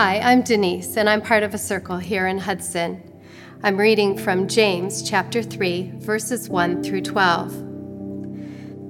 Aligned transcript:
Hi, 0.00 0.20
I'm 0.20 0.42
Denise, 0.42 0.96
and 0.96 1.10
I'm 1.10 1.20
part 1.20 1.42
of 1.42 1.54
a 1.54 1.58
circle 1.58 1.96
here 1.96 2.28
in 2.28 2.38
Hudson. 2.38 3.02
I'm 3.64 3.76
reading 3.76 4.16
from 4.16 4.46
James 4.46 5.02
chapter 5.02 5.42
3, 5.42 5.94
verses 5.96 6.48
1 6.48 6.84
through 6.84 7.00
12. 7.00 7.52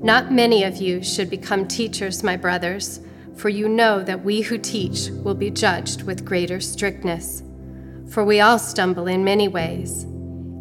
Not 0.05 0.31
many 0.31 0.65
of 0.65 0.77
you 0.77 1.03
should 1.03 1.31
become 1.31 1.67
teachers, 1.67 2.23
my 2.23 2.37
brothers, 2.37 3.01
for 3.37 3.49
you 3.49 3.71
know 3.71 4.03
that 4.03 4.23
we 4.23 4.43
who 4.43 4.59
teach 4.59 5.09
will 5.09 5.35
be 5.35 5.51
judged 5.51 6.03
with 6.03 6.27
greater 6.27 6.61
strictness. 6.61 7.43
For 8.11 8.23
we 8.23 8.41
all 8.41 8.59
stumble 8.59 9.07
in 9.07 9.25
many 9.25 9.49
ways. 9.49 10.03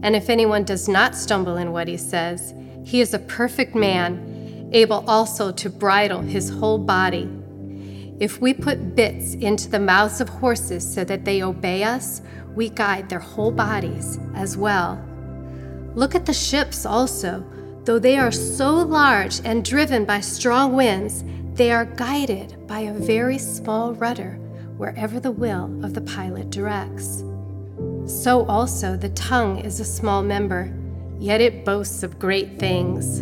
And 0.02 0.16
if 0.16 0.30
anyone 0.30 0.64
does 0.64 0.88
not 0.88 1.14
stumble 1.14 1.58
in 1.58 1.74
what 1.74 1.90
he 1.90 1.98
says, 1.98 2.54
he 2.86 3.02
is 3.02 3.14
a 3.14 3.20
perfect 3.20 3.76
man, 3.76 4.70
able 4.72 5.04
also 5.10 5.52
to 5.52 5.70
bridle 5.70 6.22
his 6.22 6.50
whole 6.50 6.78
body. 6.78 7.37
If 8.20 8.42
we 8.42 8.54
put 8.54 8.96
bits 8.96 9.36
into 9.36 9.70
the 9.70 9.80
mouths 9.80 10.22
of 10.22 10.30
horses 10.30 10.92
so 10.92 11.04
that 11.04 11.24
they 11.24 11.44
obey 11.44 11.84
us, 11.84 12.22
we 12.56 12.70
guide 12.70 13.10
their 13.10 13.20
whole 13.20 13.52
bodies 13.52 14.18
as 14.34 14.58
well. 14.58 15.04
Look 15.94 16.16
at 16.16 16.26
the 16.26 16.34
ships 16.34 16.86
also. 16.86 17.46
Though 17.84 18.00
they 18.00 18.18
are 18.18 18.32
so 18.32 18.74
large 18.74 19.40
and 19.46 19.64
driven 19.64 20.04
by 20.04 20.20
strong 20.22 20.74
winds, 20.74 21.24
they 21.54 21.72
are 21.72 21.86
guided 21.86 22.68
by 22.68 22.82
a 22.82 22.94
very 22.94 23.38
small 23.38 23.94
rudder 23.94 24.40
wherever 24.78 25.20
the 25.20 25.32
will 25.32 25.66
of 25.86 25.94
the 25.94 26.02
pilot 26.02 26.50
directs. 26.50 27.24
So 28.06 28.46
also 28.48 28.96
the 28.98 29.10
tongue 29.10 29.60
is 29.60 29.80
a 29.80 29.86
small 29.86 30.24
member, 30.24 30.74
yet 31.20 31.42
it 31.42 31.66
boasts 31.66 32.04
of 32.04 32.20
great 32.20 32.58
things. 32.58 33.22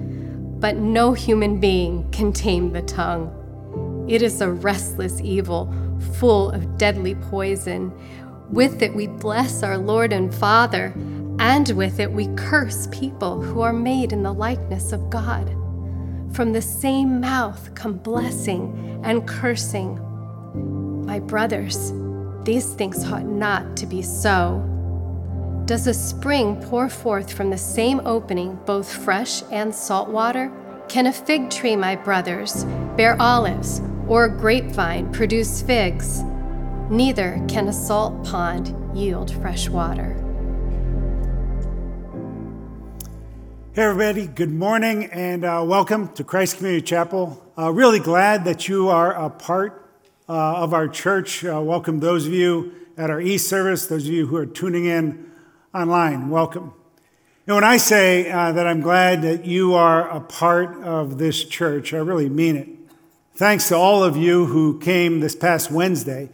but 0.61 0.77
no 0.77 1.11
human 1.11 1.59
being 1.59 2.09
can 2.11 2.31
tame 2.31 2.71
the 2.71 2.83
tongue. 2.83 4.05
It 4.07 4.21
is 4.21 4.41
a 4.41 4.51
restless 4.51 5.19
evil, 5.19 5.73
full 6.19 6.51
of 6.51 6.77
deadly 6.77 7.15
poison. 7.15 7.91
With 8.51 8.83
it 8.83 8.93
we 8.93 9.07
bless 9.07 9.63
our 9.63 9.77
Lord 9.77 10.13
and 10.13 10.33
Father, 10.33 10.93
and 11.39 11.67
with 11.71 11.99
it 11.99 12.11
we 12.11 12.27
curse 12.35 12.87
people 12.91 13.41
who 13.41 13.61
are 13.61 13.73
made 13.73 14.13
in 14.13 14.21
the 14.21 14.33
likeness 14.33 14.93
of 14.93 15.09
God. 15.09 15.49
From 16.31 16.53
the 16.53 16.61
same 16.61 17.19
mouth 17.19 17.73
come 17.73 17.93
blessing 17.97 19.01
and 19.03 19.27
cursing. 19.27 19.99
My 21.05 21.19
brothers, 21.19 21.91
these 22.43 22.73
things 22.73 23.03
ought 23.11 23.25
not 23.25 23.75
to 23.77 23.87
be 23.87 24.03
so. 24.03 24.67
Does 25.71 25.87
a 25.87 25.93
spring 25.93 26.61
pour 26.63 26.89
forth 26.89 27.31
from 27.31 27.49
the 27.49 27.57
same 27.57 28.01
opening 28.03 28.59
both 28.65 28.91
fresh 28.91 29.41
and 29.53 29.73
salt 29.73 30.09
water? 30.09 30.51
Can 30.89 31.07
a 31.07 31.13
fig 31.13 31.49
tree, 31.49 31.77
my 31.77 31.95
brothers, 31.95 32.65
bear 32.97 33.15
olives, 33.21 33.81
or 34.05 34.25
a 34.25 34.29
grapevine 34.29 35.09
produce 35.13 35.61
figs? 35.61 36.23
Neither 36.89 37.41
can 37.47 37.69
a 37.69 37.71
salt 37.71 38.21
pond 38.25 38.75
yield 38.93 39.31
fresh 39.35 39.69
water. 39.69 40.13
Hey, 43.71 43.83
everybody, 43.83 44.27
good 44.27 44.51
morning 44.51 45.05
and 45.05 45.45
uh, 45.45 45.63
welcome 45.65 46.09
to 46.15 46.25
Christ 46.25 46.57
Community 46.57 46.85
Chapel. 46.85 47.41
Uh, 47.57 47.71
really 47.71 47.99
glad 47.99 48.43
that 48.43 48.67
you 48.67 48.89
are 48.89 49.13
a 49.13 49.29
part 49.29 49.89
uh, 50.27 50.33
of 50.33 50.73
our 50.73 50.89
church. 50.89 51.45
Uh, 51.45 51.61
welcome 51.61 52.01
those 52.01 52.27
of 52.27 52.33
you 52.33 52.73
at 52.97 53.09
our 53.09 53.21
e 53.21 53.37
service, 53.37 53.85
those 53.85 54.05
of 54.05 54.11
you 54.11 54.27
who 54.27 54.35
are 54.35 54.45
tuning 54.45 54.83
in 54.83 55.30
online. 55.73 56.29
Welcome. 56.29 56.73
And 57.47 57.55
when 57.55 57.63
I 57.63 57.77
say 57.77 58.29
uh, 58.29 58.51
that 58.51 58.67
I'm 58.67 58.81
glad 58.81 59.21
that 59.21 59.45
you 59.45 59.73
are 59.73 60.09
a 60.09 60.19
part 60.19 60.83
of 60.83 61.17
this 61.17 61.43
church, 61.45 61.93
I 61.93 61.97
really 61.97 62.29
mean 62.29 62.57
it. 62.57 62.67
Thanks 63.35 63.69
to 63.69 63.77
all 63.77 64.03
of 64.03 64.17
you 64.17 64.45
who 64.45 64.79
came 64.79 65.21
this 65.21 65.35
past 65.35 65.71
Wednesday 65.71 66.29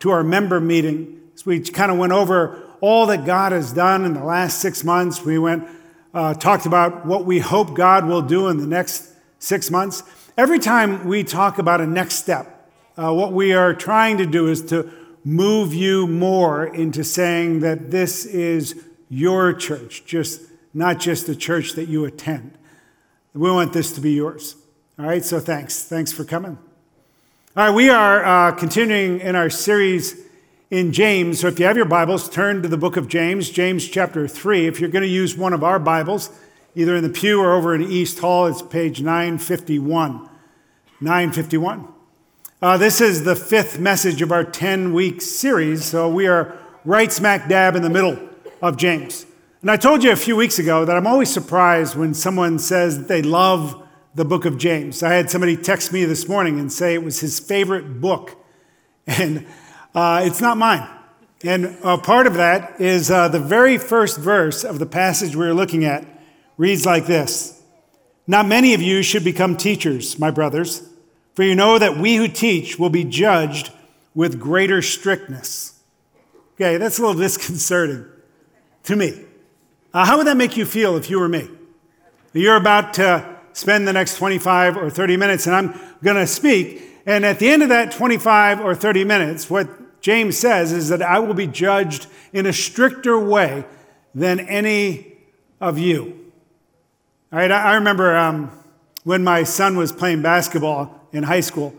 to 0.00 0.10
our 0.10 0.24
member 0.24 0.60
meeting. 0.60 1.20
So 1.36 1.44
we 1.46 1.60
kind 1.60 1.92
of 1.92 1.98
went 1.98 2.12
over 2.12 2.62
all 2.80 3.06
that 3.06 3.24
God 3.24 3.52
has 3.52 3.72
done 3.72 4.04
in 4.04 4.14
the 4.14 4.24
last 4.24 4.60
six 4.60 4.82
months. 4.82 5.24
We 5.24 5.38
went, 5.38 5.68
uh, 6.12 6.34
talked 6.34 6.66
about 6.66 7.06
what 7.06 7.24
we 7.24 7.38
hope 7.38 7.74
God 7.74 8.06
will 8.06 8.22
do 8.22 8.48
in 8.48 8.58
the 8.58 8.66
next 8.66 9.12
six 9.38 9.70
months. 9.70 10.02
Every 10.36 10.58
time 10.58 11.06
we 11.06 11.22
talk 11.22 11.58
about 11.58 11.80
a 11.80 11.86
next 11.86 12.16
step, 12.16 12.68
uh, 12.96 13.12
what 13.14 13.32
we 13.32 13.52
are 13.52 13.72
trying 13.72 14.18
to 14.18 14.26
do 14.26 14.48
is 14.48 14.62
to 14.66 14.90
move 15.24 15.74
you 15.74 16.06
more 16.06 16.66
into 16.66 17.04
saying 17.04 17.60
that 17.60 17.90
this 17.90 18.24
is 18.24 18.84
your 19.08 19.52
church, 19.52 20.04
just 20.04 20.42
not 20.72 20.98
just 20.98 21.26
the 21.26 21.34
church 21.34 21.72
that 21.72 21.88
you 21.88 22.04
attend. 22.04 22.56
We 23.34 23.50
want 23.50 23.72
this 23.72 23.92
to 23.92 24.00
be 24.00 24.12
yours. 24.12 24.56
All 24.98 25.06
right, 25.06 25.24
so 25.24 25.40
thanks. 25.40 25.84
Thanks 25.84 26.12
for 26.12 26.24
coming. 26.24 26.58
All 27.56 27.66
right, 27.66 27.74
we 27.74 27.90
are 27.90 28.24
uh, 28.24 28.52
continuing 28.52 29.20
in 29.20 29.34
our 29.34 29.50
series 29.50 30.20
in 30.70 30.92
James. 30.92 31.40
So 31.40 31.48
if 31.48 31.58
you 31.58 31.66
have 31.66 31.76
your 31.76 31.86
Bibles, 31.86 32.28
turn 32.28 32.62
to 32.62 32.68
the 32.68 32.76
book 32.76 32.96
of 32.96 33.08
James, 33.08 33.50
James 33.50 33.88
chapter 33.88 34.28
3. 34.28 34.66
If 34.66 34.80
you're 34.80 34.90
going 34.90 35.02
to 35.02 35.08
use 35.08 35.36
one 35.36 35.52
of 35.52 35.64
our 35.64 35.78
Bibles, 35.78 36.30
either 36.74 36.96
in 36.96 37.02
the 37.02 37.10
pew 37.10 37.40
or 37.40 37.54
over 37.54 37.74
in 37.74 37.82
East 37.82 38.20
Hall, 38.20 38.46
it's 38.46 38.62
page 38.62 39.02
951. 39.02 40.28
951. 41.00 41.88
Uh, 42.62 42.76
this 42.76 43.00
is 43.00 43.24
the 43.24 43.34
fifth 43.34 43.78
message 43.78 44.20
of 44.20 44.30
our 44.30 44.44
10 44.44 44.92
week 44.92 45.22
series, 45.22 45.82
so 45.82 46.10
we 46.10 46.26
are 46.26 46.58
right 46.84 47.10
smack 47.10 47.48
dab 47.48 47.74
in 47.74 47.80
the 47.80 47.88
middle 47.88 48.18
of 48.60 48.76
James. 48.76 49.24
And 49.62 49.70
I 49.70 49.78
told 49.78 50.04
you 50.04 50.12
a 50.12 50.16
few 50.16 50.36
weeks 50.36 50.58
ago 50.58 50.84
that 50.84 50.94
I'm 50.94 51.06
always 51.06 51.32
surprised 51.32 51.96
when 51.96 52.12
someone 52.12 52.58
says 52.58 52.98
that 52.98 53.08
they 53.08 53.22
love 53.22 53.82
the 54.14 54.26
book 54.26 54.44
of 54.44 54.58
James. 54.58 55.02
I 55.02 55.14
had 55.14 55.30
somebody 55.30 55.56
text 55.56 55.90
me 55.90 56.04
this 56.04 56.28
morning 56.28 56.60
and 56.60 56.70
say 56.70 56.92
it 56.92 57.02
was 57.02 57.20
his 57.20 57.40
favorite 57.40 57.98
book, 57.98 58.36
and 59.06 59.46
uh, 59.94 60.20
it's 60.22 60.42
not 60.42 60.58
mine. 60.58 60.86
And 61.42 61.80
part 61.80 62.26
of 62.26 62.34
that 62.34 62.78
is 62.78 63.10
uh, 63.10 63.28
the 63.28 63.40
very 63.40 63.78
first 63.78 64.18
verse 64.18 64.64
of 64.64 64.78
the 64.78 64.84
passage 64.84 65.34
we 65.34 65.46
are 65.46 65.54
looking 65.54 65.86
at 65.86 66.06
reads 66.58 66.84
like 66.84 67.06
this 67.06 67.58
Not 68.26 68.44
many 68.44 68.74
of 68.74 68.82
you 68.82 69.02
should 69.02 69.24
become 69.24 69.56
teachers, 69.56 70.18
my 70.18 70.30
brothers 70.30 70.89
for 71.34 71.42
you 71.42 71.54
know 71.54 71.78
that 71.78 71.96
we 71.96 72.16
who 72.16 72.28
teach 72.28 72.78
will 72.78 72.90
be 72.90 73.04
judged 73.04 73.70
with 74.14 74.40
greater 74.40 74.82
strictness. 74.82 75.80
Okay, 76.54 76.76
that's 76.76 76.98
a 76.98 77.02
little 77.02 77.20
disconcerting 77.20 78.06
to 78.84 78.96
me. 78.96 79.24
Uh, 79.92 80.04
how 80.04 80.18
would 80.18 80.26
that 80.26 80.36
make 80.36 80.56
you 80.56 80.64
feel 80.64 80.96
if 80.96 81.10
you 81.10 81.18
were 81.18 81.28
me? 81.28 81.48
You're 82.32 82.56
about 82.56 82.94
to 82.94 83.36
spend 83.52 83.88
the 83.88 83.92
next 83.92 84.16
25 84.16 84.76
or 84.76 84.90
30 84.90 85.16
minutes, 85.16 85.46
and 85.46 85.56
I'm 85.56 85.80
going 86.02 86.16
to 86.16 86.26
speak. 86.26 86.82
And 87.06 87.24
at 87.24 87.38
the 87.38 87.48
end 87.48 87.62
of 87.62 87.70
that 87.70 87.90
25 87.92 88.60
or 88.60 88.74
30 88.74 89.04
minutes, 89.04 89.50
what 89.50 90.00
James 90.00 90.38
says 90.38 90.72
is 90.72 90.88
that 90.88 91.02
I 91.02 91.18
will 91.18 91.34
be 91.34 91.46
judged 91.46 92.06
in 92.32 92.46
a 92.46 92.52
stricter 92.52 93.18
way 93.18 93.64
than 94.14 94.40
any 94.40 95.16
of 95.60 95.78
you. 95.78 96.32
All 97.32 97.38
right, 97.38 97.50
I, 97.50 97.74
remember 97.74 98.16
um, 98.16 98.50
when 99.04 99.22
my 99.22 99.44
son 99.44 99.76
was 99.76 99.92
playing 99.92 100.22
basketball 100.22 100.99
in 101.12 101.22
high 101.22 101.40
school. 101.40 101.74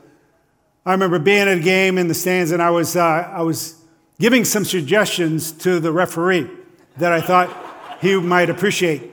I 0.85 0.91
remember 0.93 1.19
being 1.19 1.47
at 1.47 1.57
a 1.57 1.59
game 1.59 1.97
in 1.97 2.07
the 2.07 2.13
stands 2.13 2.51
and 2.51 2.61
I 2.61 2.71
was, 2.71 2.95
uh, 2.95 3.01
I 3.01 3.43
was 3.43 3.75
giving 4.19 4.45
some 4.45 4.65
suggestions 4.65 5.51
to 5.51 5.79
the 5.79 5.91
referee 5.91 6.49
that 6.97 7.11
I 7.11 7.21
thought 7.21 7.55
he 8.01 8.15
might 8.19 8.49
appreciate. 8.49 9.11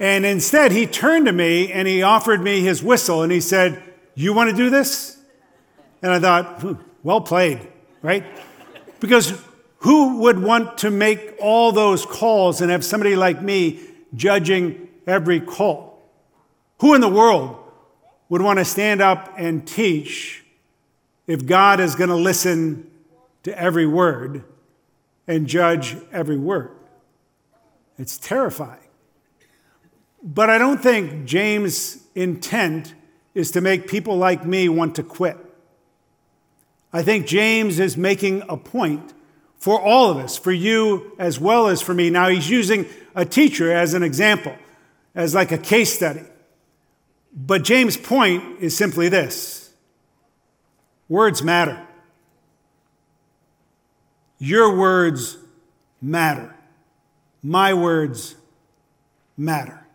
And 0.00 0.24
instead, 0.24 0.72
he 0.72 0.86
turned 0.86 1.26
to 1.26 1.32
me 1.32 1.72
and 1.72 1.86
he 1.86 2.02
offered 2.02 2.40
me 2.40 2.60
his 2.60 2.82
whistle 2.82 3.22
and 3.22 3.30
he 3.30 3.40
said, 3.40 3.82
You 4.14 4.32
want 4.32 4.50
to 4.50 4.56
do 4.56 4.70
this? 4.70 5.18
And 6.02 6.12
I 6.12 6.18
thought, 6.18 6.60
hmm, 6.60 6.74
Well 7.02 7.20
played, 7.20 7.66
right? 8.02 8.24
Because 9.00 9.38
who 9.78 10.18
would 10.18 10.38
want 10.38 10.78
to 10.78 10.90
make 10.90 11.36
all 11.40 11.72
those 11.72 12.04
calls 12.04 12.60
and 12.60 12.70
have 12.70 12.84
somebody 12.84 13.16
like 13.16 13.42
me 13.42 13.80
judging 14.14 14.88
every 15.06 15.40
call? 15.40 16.02
Who 16.80 16.94
in 16.94 17.00
the 17.00 17.08
world 17.08 17.65
would 18.28 18.42
want 18.42 18.58
to 18.58 18.64
stand 18.64 19.00
up 19.00 19.32
and 19.36 19.66
teach 19.66 20.44
if 21.26 21.46
God 21.46 21.80
is 21.80 21.94
going 21.94 22.10
to 22.10 22.16
listen 22.16 22.90
to 23.42 23.58
every 23.58 23.86
word 23.86 24.44
and 25.26 25.46
judge 25.46 25.96
every 26.12 26.36
word. 26.36 26.70
It's 27.98 28.18
terrifying. 28.18 28.80
But 30.22 30.50
I 30.50 30.58
don't 30.58 30.82
think 30.82 31.24
James' 31.24 32.02
intent 32.14 32.94
is 33.34 33.50
to 33.52 33.60
make 33.60 33.86
people 33.86 34.16
like 34.16 34.44
me 34.44 34.68
want 34.68 34.96
to 34.96 35.02
quit. 35.02 35.36
I 36.92 37.02
think 37.02 37.26
James 37.26 37.78
is 37.78 37.96
making 37.96 38.42
a 38.48 38.56
point 38.56 39.12
for 39.58 39.80
all 39.80 40.10
of 40.10 40.16
us, 40.18 40.36
for 40.36 40.52
you 40.52 41.12
as 41.18 41.38
well 41.38 41.68
as 41.68 41.82
for 41.82 41.94
me. 41.94 42.10
Now, 42.10 42.28
he's 42.28 42.48
using 42.48 42.86
a 43.14 43.24
teacher 43.24 43.72
as 43.72 43.94
an 43.94 44.02
example, 44.02 44.54
as 45.14 45.34
like 45.34 45.52
a 45.52 45.58
case 45.58 45.94
study. 45.94 46.22
But 47.36 47.64
James' 47.64 47.98
point 47.98 48.60
is 48.60 48.74
simply 48.74 49.10
this 49.10 49.70
words 51.08 51.42
matter. 51.42 51.86
Your 54.38 54.76
words 54.76 55.36
matter. 56.00 56.54
My 57.42 57.74
words 57.74 58.36
matter. 59.36 59.86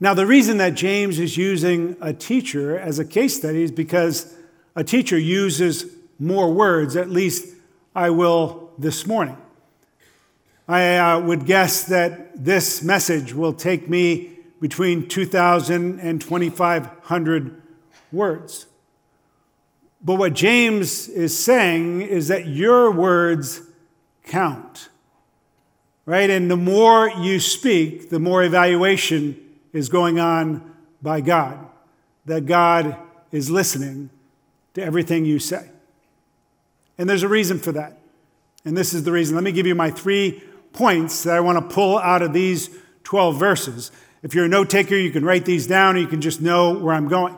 Now, 0.00 0.14
the 0.14 0.26
reason 0.26 0.58
that 0.58 0.74
James 0.74 1.18
is 1.18 1.36
using 1.36 1.96
a 2.00 2.12
teacher 2.12 2.78
as 2.78 2.98
a 2.98 3.04
case 3.04 3.36
study 3.36 3.62
is 3.62 3.72
because 3.72 4.34
a 4.76 4.84
teacher 4.84 5.18
uses 5.18 5.86
more 6.18 6.52
words, 6.52 6.94
at 6.94 7.10
least 7.10 7.54
I 7.94 8.10
will 8.10 8.70
this 8.78 9.06
morning. 9.06 9.36
I 10.68 10.98
uh, 10.98 11.20
would 11.20 11.46
guess 11.46 11.84
that 11.84 12.44
this 12.44 12.82
message 12.82 13.32
will 13.32 13.52
take 13.52 13.88
me 13.88 14.37
between 14.60 15.08
2,000 15.08 16.00
and 16.00 16.20
2,500 16.20 17.62
words. 18.12 18.66
But 20.02 20.14
what 20.14 20.34
James 20.34 21.08
is 21.08 21.36
saying 21.36 22.02
is 22.02 22.28
that 22.28 22.46
your 22.46 22.90
words 22.90 23.62
count, 24.24 24.88
right? 26.06 26.30
And 26.30 26.50
the 26.50 26.56
more 26.56 27.10
you 27.10 27.40
speak, 27.40 28.10
the 28.10 28.20
more 28.20 28.42
evaluation 28.42 29.38
is 29.72 29.88
going 29.88 30.20
on 30.20 30.74
by 31.02 31.20
God, 31.20 31.66
that 32.26 32.46
God 32.46 32.96
is 33.32 33.50
listening 33.50 34.10
to 34.74 34.82
everything 34.82 35.24
you 35.24 35.38
say. 35.38 35.68
And 36.96 37.08
there's 37.08 37.22
a 37.22 37.28
reason 37.28 37.58
for 37.58 37.72
that. 37.72 37.98
And 38.64 38.76
this 38.76 38.92
is 38.92 39.04
the 39.04 39.12
reason. 39.12 39.34
Let 39.34 39.44
me 39.44 39.52
give 39.52 39.66
you 39.66 39.74
my 39.74 39.90
three 39.90 40.42
points 40.72 41.22
that 41.24 41.36
I 41.36 41.40
want 41.40 41.58
to 41.58 41.74
pull 41.74 41.98
out 41.98 42.22
of 42.22 42.32
these 42.32 42.70
12 43.04 43.38
verses. 43.38 43.90
If 44.22 44.34
you're 44.34 44.46
a 44.46 44.48
note 44.48 44.68
taker, 44.68 44.96
you 44.96 45.10
can 45.10 45.24
write 45.24 45.44
these 45.44 45.66
down 45.66 45.96
or 45.96 46.00
you 46.00 46.08
can 46.08 46.20
just 46.20 46.40
know 46.40 46.74
where 46.74 46.94
I'm 46.94 47.08
going. 47.08 47.36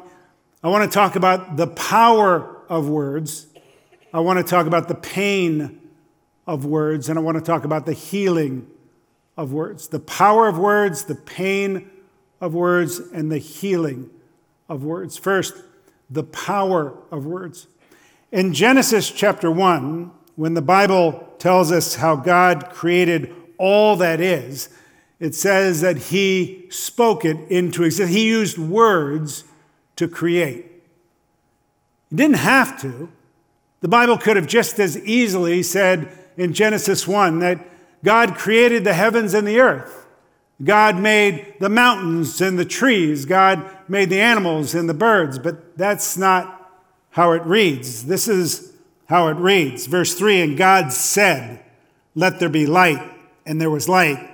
I 0.62 0.68
want 0.68 0.90
to 0.90 0.94
talk 0.94 1.14
about 1.14 1.56
the 1.56 1.66
power 1.66 2.62
of 2.68 2.88
words. 2.88 3.46
I 4.14 4.20
want 4.20 4.38
to 4.38 4.44
talk 4.44 4.66
about 4.66 4.88
the 4.88 4.94
pain 4.94 5.80
of 6.46 6.64
words. 6.64 7.08
And 7.08 7.18
I 7.18 7.22
want 7.22 7.36
to 7.36 7.44
talk 7.44 7.64
about 7.64 7.84
the 7.84 7.92
healing 7.92 8.66
of 9.36 9.52
words. 9.52 9.88
The 9.88 10.00
power 10.00 10.48
of 10.48 10.58
words, 10.58 11.04
the 11.04 11.14
pain 11.14 11.90
of 12.40 12.54
words, 12.54 12.98
and 12.98 13.30
the 13.30 13.38
healing 13.38 14.08
of 14.68 14.82
words. 14.82 15.18
First, 15.18 15.54
the 16.08 16.24
power 16.24 16.94
of 17.10 17.26
words. 17.26 17.66
In 18.32 18.54
Genesis 18.54 19.10
chapter 19.10 19.50
1, 19.50 20.10
when 20.36 20.54
the 20.54 20.62
Bible 20.62 21.28
tells 21.38 21.70
us 21.70 21.96
how 21.96 22.16
God 22.16 22.70
created 22.70 23.34
all 23.58 23.96
that 23.96 24.20
is, 24.20 24.70
it 25.20 25.34
says 25.34 25.82
that 25.82 25.98
He 25.98 26.66
spoke 26.70 27.24
it 27.24 27.36
into 27.50 27.84
existence. 27.84 28.16
He 28.16 28.26
used 28.26 28.58
words 28.58 29.44
to 29.96 30.08
create. 30.08 30.66
He 32.08 32.16
didn't 32.16 32.36
have 32.36 32.80
to. 32.80 33.10
The 33.80 33.88
Bible 33.88 34.18
could 34.18 34.36
have 34.36 34.46
just 34.46 34.80
as 34.80 34.98
easily 34.98 35.62
said 35.62 36.10
in 36.36 36.52
Genesis 36.52 37.06
1 37.06 37.38
that 37.40 37.60
God 38.02 38.34
created 38.34 38.84
the 38.84 38.94
heavens 38.94 39.34
and 39.34 39.46
the 39.46 39.60
earth. 39.60 40.06
God 40.62 40.98
made 40.98 41.54
the 41.58 41.68
mountains 41.68 42.40
and 42.40 42.58
the 42.58 42.64
trees. 42.64 43.24
God 43.24 43.68
made 43.88 44.10
the 44.10 44.20
animals 44.20 44.74
and 44.74 44.88
the 44.88 44.94
birds. 44.94 45.38
But 45.38 45.76
that's 45.76 46.16
not 46.18 46.72
how 47.10 47.32
it 47.32 47.42
reads. 47.44 48.04
This 48.06 48.28
is 48.28 48.72
how 49.06 49.28
it 49.28 49.36
reads. 49.36 49.86
Verse 49.86 50.14
3 50.14 50.42
And 50.42 50.56
God 50.58 50.92
said, 50.92 51.64
Let 52.14 52.40
there 52.40 52.50
be 52.50 52.66
light, 52.66 53.02
and 53.46 53.60
there 53.60 53.70
was 53.70 53.88
light. 53.88 54.30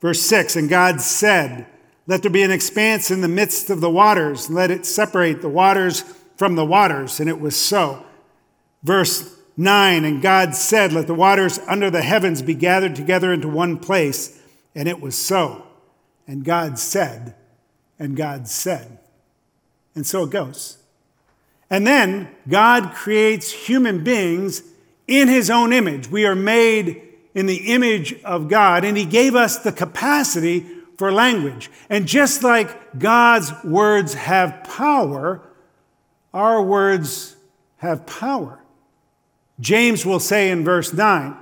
Verse 0.00 0.20
6 0.22 0.56
And 0.56 0.68
God 0.68 1.00
said, 1.00 1.66
Let 2.06 2.22
there 2.22 2.30
be 2.30 2.42
an 2.42 2.50
expanse 2.50 3.10
in 3.10 3.20
the 3.20 3.28
midst 3.28 3.70
of 3.70 3.80
the 3.80 3.90
waters, 3.90 4.50
let 4.50 4.70
it 4.70 4.86
separate 4.86 5.42
the 5.42 5.48
waters 5.48 6.02
from 6.36 6.54
the 6.54 6.64
waters. 6.64 7.20
And 7.20 7.28
it 7.28 7.40
was 7.40 7.56
so. 7.56 8.04
Verse 8.82 9.36
9 9.56 10.04
And 10.04 10.22
God 10.22 10.54
said, 10.54 10.92
Let 10.92 11.06
the 11.06 11.14
waters 11.14 11.58
under 11.66 11.90
the 11.90 12.02
heavens 12.02 12.42
be 12.42 12.54
gathered 12.54 12.94
together 12.94 13.32
into 13.32 13.48
one 13.48 13.78
place. 13.78 14.40
And 14.74 14.88
it 14.88 15.00
was 15.00 15.16
so. 15.16 15.66
And 16.26 16.44
God 16.44 16.78
said, 16.78 17.34
and 17.98 18.16
God 18.16 18.46
said. 18.46 18.98
And 19.94 20.06
so 20.06 20.24
it 20.24 20.30
goes. 20.30 20.76
And 21.70 21.86
then 21.86 22.28
God 22.48 22.94
creates 22.94 23.50
human 23.50 24.04
beings 24.04 24.62
in 25.06 25.28
his 25.28 25.50
own 25.50 25.72
image. 25.72 26.08
We 26.08 26.26
are 26.26 26.34
made 26.34 27.07
in 27.38 27.46
the 27.46 27.72
image 27.72 28.20
of 28.24 28.48
God, 28.48 28.84
and 28.84 28.96
he 28.96 29.04
gave 29.04 29.36
us 29.36 29.58
the 29.58 29.70
capacity 29.70 30.66
for 30.96 31.12
language. 31.12 31.70
And 31.88 32.04
just 32.04 32.42
like 32.42 32.98
God's 32.98 33.52
words 33.62 34.14
have 34.14 34.64
power, 34.64 35.48
our 36.34 36.60
words 36.60 37.36
have 37.76 38.06
power. 38.06 38.58
James 39.60 40.04
will 40.04 40.18
say 40.18 40.50
in 40.50 40.64
verse 40.64 40.92
9 40.92 41.36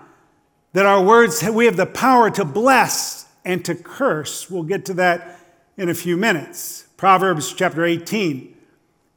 that 0.74 0.84
our 0.84 1.02
words, 1.02 1.42
we 1.42 1.64
have 1.64 1.78
the 1.78 1.86
power 1.86 2.28
to 2.28 2.44
bless 2.44 3.26
and 3.42 3.64
to 3.64 3.74
curse. 3.74 4.50
We'll 4.50 4.64
get 4.64 4.84
to 4.86 4.94
that 4.94 5.40
in 5.78 5.88
a 5.88 5.94
few 5.94 6.18
minutes. 6.18 6.88
Proverbs 6.98 7.54
chapter 7.54 7.86
18 7.86 8.54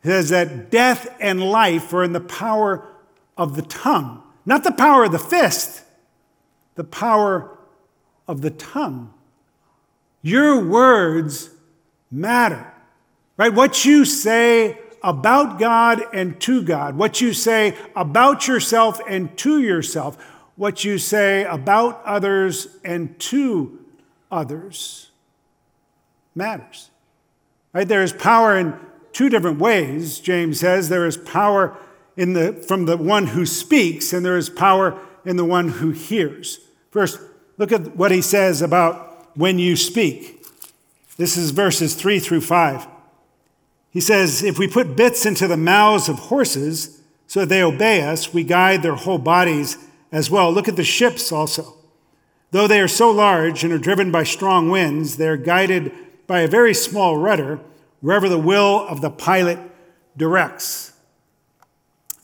says 0.06 0.30
that 0.30 0.72
death 0.72 1.14
and 1.20 1.44
life 1.44 1.92
are 1.92 2.06
in 2.06 2.14
the 2.14 2.22
power 2.22 2.88
of 3.36 3.58
the 3.58 3.64
tongue, 3.64 4.24
not 4.46 4.64
the 4.64 4.72
power 4.72 5.04
of 5.04 5.12
the 5.12 5.20
fist, 5.20 5.84
the 6.80 6.84
power 6.86 7.58
of 8.26 8.40
the 8.40 8.52
tongue. 8.52 9.14
Your 10.22 10.66
words 10.66 11.50
matter, 12.10 12.72
right? 13.36 13.54
What 13.54 13.84
you 13.84 14.06
say 14.06 14.80
about 15.04 15.60
God 15.60 16.02
and 16.14 16.40
to 16.40 16.64
God, 16.64 16.96
what 16.96 17.20
you 17.20 17.34
say 17.34 17.76
about 17.98 18.48
yourself 18.48 19.02
and 19.10 19.38
to 19.40 19.62
yourself, 19.62 20.18
what 20.56 20.86
you 20.86 20.98
say 20.98 21.44
about 21.44 22.02
others 22.06 22.70
and 22.86 23.20
to 23.20 23.78
others 24.32 25.12
matters. 26.34 26.92
Right? 27.74 27.90
There 27.90 28.04
is 28.04 28.14
power 28.14 28.58
in 28.58 28.74
two 29.12 29.28
different 29.28 29.60
ways, 29.60 30.22
James 30.22 30.62
says. 30.62 30.88
There 30.88 31.06
is 31.06 31.18
power 31.18 31.78
in 32.16 32.32
the, 32.32 32.54
from 32.54 32.86
the 32.86 32.96
one 32.96 33.28
who 33.28 33.46
speaks, 33.46 34.14
and 34.14 34.26
there 34.26 34.38
is 34.38 34.50
power 34.50 34.98
in 35.26 35.36
the 35.36 35.44
one 35.44 35.68
who 35.68 35.92
hears. 35.92 36.62
First, 36.92 37.20
look 37.58 37.72
at 37.72 37.96
what 37.96 38.12
he 38.12 38.22
says 38.22 38.62
about 38.62 39.30
when 39.38 39.60
you 39.60 39.76
speak. 39.76 40.46
This 41.18 41.38
is 41.38 41.52
verses 41.52 41.96
3 41.96 42.20
through 42.20 42.42
5. 42.42 42.88
He 43.92 44.02
says, 44.02 44.44
If 44.44 44.58
we 44.58 44.68
put 44.68 44.96
bits 44.96 45.26
into 45.26 45.48
the 45.48 45.58
mouths 45.58 46.10
of 46.10 46.18
horses 46.20 47.02
so 47.28 47.42
that 47.42 47.50
they 47.50 47.62
obey 47.62 48.02
us, 48.02 48.34
we 48.34 48.44
guide 48.44 48.84
their 48.84 48.96
whole 48.96 49.18
bodies 49.18 49.78
as 50.12 50.32
well. 50.32 50.52
Look 50.52 50.68
at 50.68 50.76
the 50.76 50.84
ships 50.84 51.32
also. 51.32 51.76
Though 52.52 52.68
they 52.68 52.82
are 52.82 52.88
so 52.88 53.12
large 53.12 53.64
and 53.64 53.72
are 53.72 53.78
driven 53.78 54.12
by 54.12 54.24
strong 54.24 54.70
winds, 54.70 55.18
they 55.18 55.28
are 55.28 55.38
guided 55.38 55.92
by 56.26 56.42
a 56.42 56.48
very 56.48 56.74
small 56.74 57.18
rudder 57.18 57.60
wherever 58.02 58.30
the 58.30 58.40
will 58.40 58.88
of 58.88 59.02
the 59.02 59.10
pilot 59.10 59.60
directs. 60.18 60.94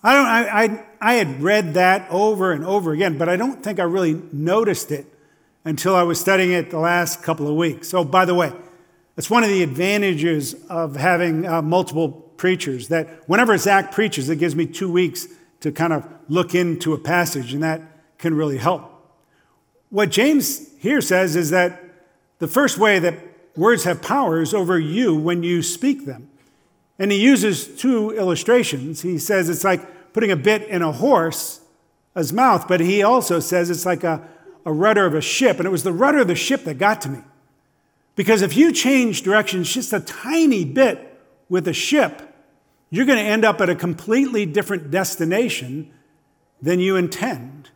I, 0.01 0.13
don't, 0.13 0.25
I, 0.25 0.63
I, 0.63 0.85
I 1.05 1.13
had 1.13 1.43
read 1.43 1.75
that 1.75 2.09
over 2.09 2.51
and 2.51 2.65
over 2.65 2.91
again, 2.91 3.19
but 3.19 3.29
I 3.29 3.35
don't 3.35 3.61
think 3.61 3.79
I 3.79 3.83
really 3.83 4.19
noticed 4.33 4.89
it 4.89 5.05
until 5.63 5.95
I 5.95 6.01
was 6.01 6.19
studying 6.19 6.51
it 6.51 6.71
the 6.71 6.79
last 6.79 7.21
couple 7.21 7.47
of 7.47 7.53
weeks. 7.53 7.87
So, 7.89 8.03
by 8.03 8.25
the 8.25 8.33
way, 8.33 8.51
that's 9.15 9.29
one 9.29 9.43
of 9.43 9.49
the 9.49 9.61
advantages 9.61 10.55
of 10.67 10.95
having 10.95 11.45
uh, 11.45 11.61
multiple 11.61 12.09
preachers, 12.09 12.87
that 12.87 13.29
whenever 13.29 13.55
Zach 13.59 13.91
preaches, 13.91 14.31
it 14.31 14.37
gives 14.37 14.55
me 14.55 14.65
two 14.65 14.91
weeks 14.91 15.27
to 15.59 15.71
kind 15.71 15.93
of 15.93 16.09
look 16.27 16.55
into 16.55 16.95
a 16.95 16.97
passage, 16.97 17.53
and 17.53 17.61
that 17.61 17.83
can 18.17 18.33
really 18.33 18.57
help. 18.57 18.91
What 19.91 20.09
James 20.09 20.75
here 20.79 21.01
says 21.01 21.35
is 21.35 21.51
that 21.51 21.83
the 22.39 22.47
first 22.47 22.79
way 22.79 22.97
that 22.97 23.13
words 23.55 23.83
have 23.83 24.01
power 24.01 24.41
is 24.41 24.55
over 24.55 24.79
you 24.79 25.15
when 25.15 25.43
you 25.43 25.61
speak 25.61 26.07
them. 26.07 26.31
And 26.97 27.11
he 27.11 27.19
uses 27.19 27.67
two 27.79 28.09
illustrations. 28.17 29.01
He 29.03 29.19
says 29.19 29.49
it's 29.49 29.63
like 29.63 29.87
putting 30.15 30.31
a 30.31 30.35
bit 30.37 30.63
in 30.69 30.81
a 30.81 30.93
horse's 30.93 32.31
mouth, 32.31 32.69
but 32.69 32.79
he 32.79 33.03
also 33.03 33.41
says 33.41 33.69
it's 33.69 33.85
like 33.85 34.01
a, 34.05 34.25
a 34.65 34.71
rudder 34.71 35.05
of 35.05 35.13
a 35.13 35.19
ship. 35.19 35.57
And 35.57 35.65
it 35.65 35.71
was 35.71 35.83
the 35.83 35.91
rudder 35.91 36.19
of 36.19 36.29
the 36.29 36.35
ship 36.35 36.63
that 36.63 36.75
got 36.75 37.01
to 37.01 37.09
me. 37.09 37.19
Because 38.15 38.41
if 38.41 38.55
you 38.55 38.71
change 38.71 39.23
directions 39.23 39.73
just 39.73 39.91
a 39.91 39.99
tiny 39.99 40.63
bit 40.63 41.21
with 41.49 41.67
a 41.67 41.73
ship, 41.73 42.33
you're 42.89 43.05
going 43.05 43.17
to 43.17 43.25
end 43.25 43.43
up 43.43 43.59
at 43.59 43.69
a 43.69 43.75
completely 43.75 44.45
different 44.45 44.89
destination 44.89 45.91
than 46.61 46.79
you 46.79 46.95
intend. 46.95 47.71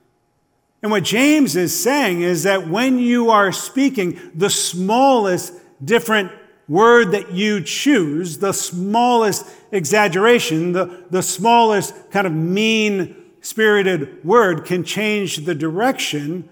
And 0.81 0.91
what 0.91 1.03
James 1.03 1.58
is 1.58 1.77
saying 1.77 2.22
is 2.22 2.43
that 2.43 2.69
when 2.69 3.00
you 3.00 3.31
are 3.31 3.51
speaking, 3.51 4.17
the 4.34 4.50
smallest 4.50 5.53
different 5.84 6.31
word 6.70 7.12
that 7.12 7.32
you 7.32 7.62
choose, 7.62 8.38
the 8.38 8.54
smallest 8.54 9.46
exaggeration, 9.72 10.72
the, 10.72 11.04
the 11.10 11.24
smallest 11.24 12.12
kind 12.12 12.28
of 12.28 12.34
mean 12.34 13.16
spirited 13.42 14.24
word 14.24 14.66
can 14.66 14.84
change 14.84 15.38
the 15.38 15.56
direction 15.56 16.48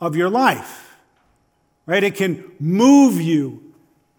of 0.00 0.14
your 0.14 0.28
life, 0.28 0.96
right? 1.86 2.04
It 2.04 2.14
can 2.14 2.52
move 2.60 3.20
you 3.20 3.74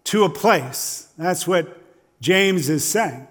to 0.05 0.23
a 0.23 0.29
place. 0.29 1.09
That's 1.17 1.47
what 1.47 1.81
James 2.19 2.69
is 2.69 2.83
saying. 2.83 3.27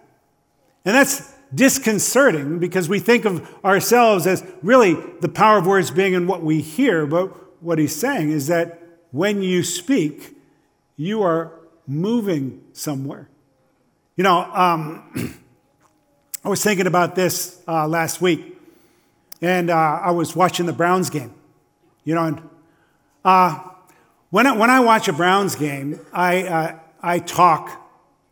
And 0.85 0.95
that's 0.95 1.35
disconcerting 1.55 2.59
because 2.59 2.89
we 2.89 3.01
think 3.01 3.25
of 3.25 3.49
ourselves 3.65 4.27
as 4.27 4.45
really 4.63 4.95
the 5.21 5.29
power 5.29 5.59
of 5.59 5.67
words 5.67 5.91
being 5.91 6.13
in 6.13 6.27
what 6.27 6.43
we 6.43 6.61
hear. 6.61 7.07
But 7.07 7.63
what 7.63 7.79
he's 7.79 7.97
saying 7.97 8.31
is 8.31 8.47
that 8.49 8.81
when 9.11 9.43
you 9.43 9.63
speak, 9.65 10.37
you 10.97 11.23
are 11.23 11.56
moving 11.87 12.63
somewhere. 12.73 13.29
You 14.17 14.25
know, 14.25 14.39
um, 14.53 15.41
I 16.45 16.49
was 16.49 16.63
thinking 16.63 16.87
about 16.87 17.15
this 17.15 17.63
uh, 17.67 17.87
last 17.87 18.21
week, 18.21 18.57
and 19.41 19.71
uh, 19.71 19.75
I 19.75 20.11
was 20.13 20.37
watching 20.37 20.67
the 20.67 20.73
Browns 20.73 21.11
game. 21.11 21.35
You 22.05 22.15
know, 22.15 22.25
and 22.25 22.43
uh, 23.25 23.59
when, 24.31 24.47
I, 24.47 24.57
when 24.57 24.71
I 24.71 24.81
watch 24.81 25.09
a 25.09 25.13
Browns 25.13 25.57
game, 25.57 26.01
I, 26.13 26.43
uh, 26.45 26.79
I 27.03 27.19
talk 27.19 27.83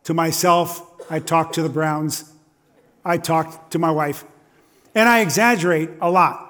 to 0.05 0.13
myself, 0.13 0.81
I 1.09 1.19
talk 1.19 1.51
to 1.53 1.61
the 1.61 1.69
Browns, 1.69 2.31
I 3.03 3.17
talk 3.17 3.69
to 3.71 3.79
my 3.79 3.91
wife, 3.91 4.23
and 4.95 5.09
I 5.09 5.19
exaggerate 5.19 5.89
a 6.01 6.09
lot. 6.09 6.41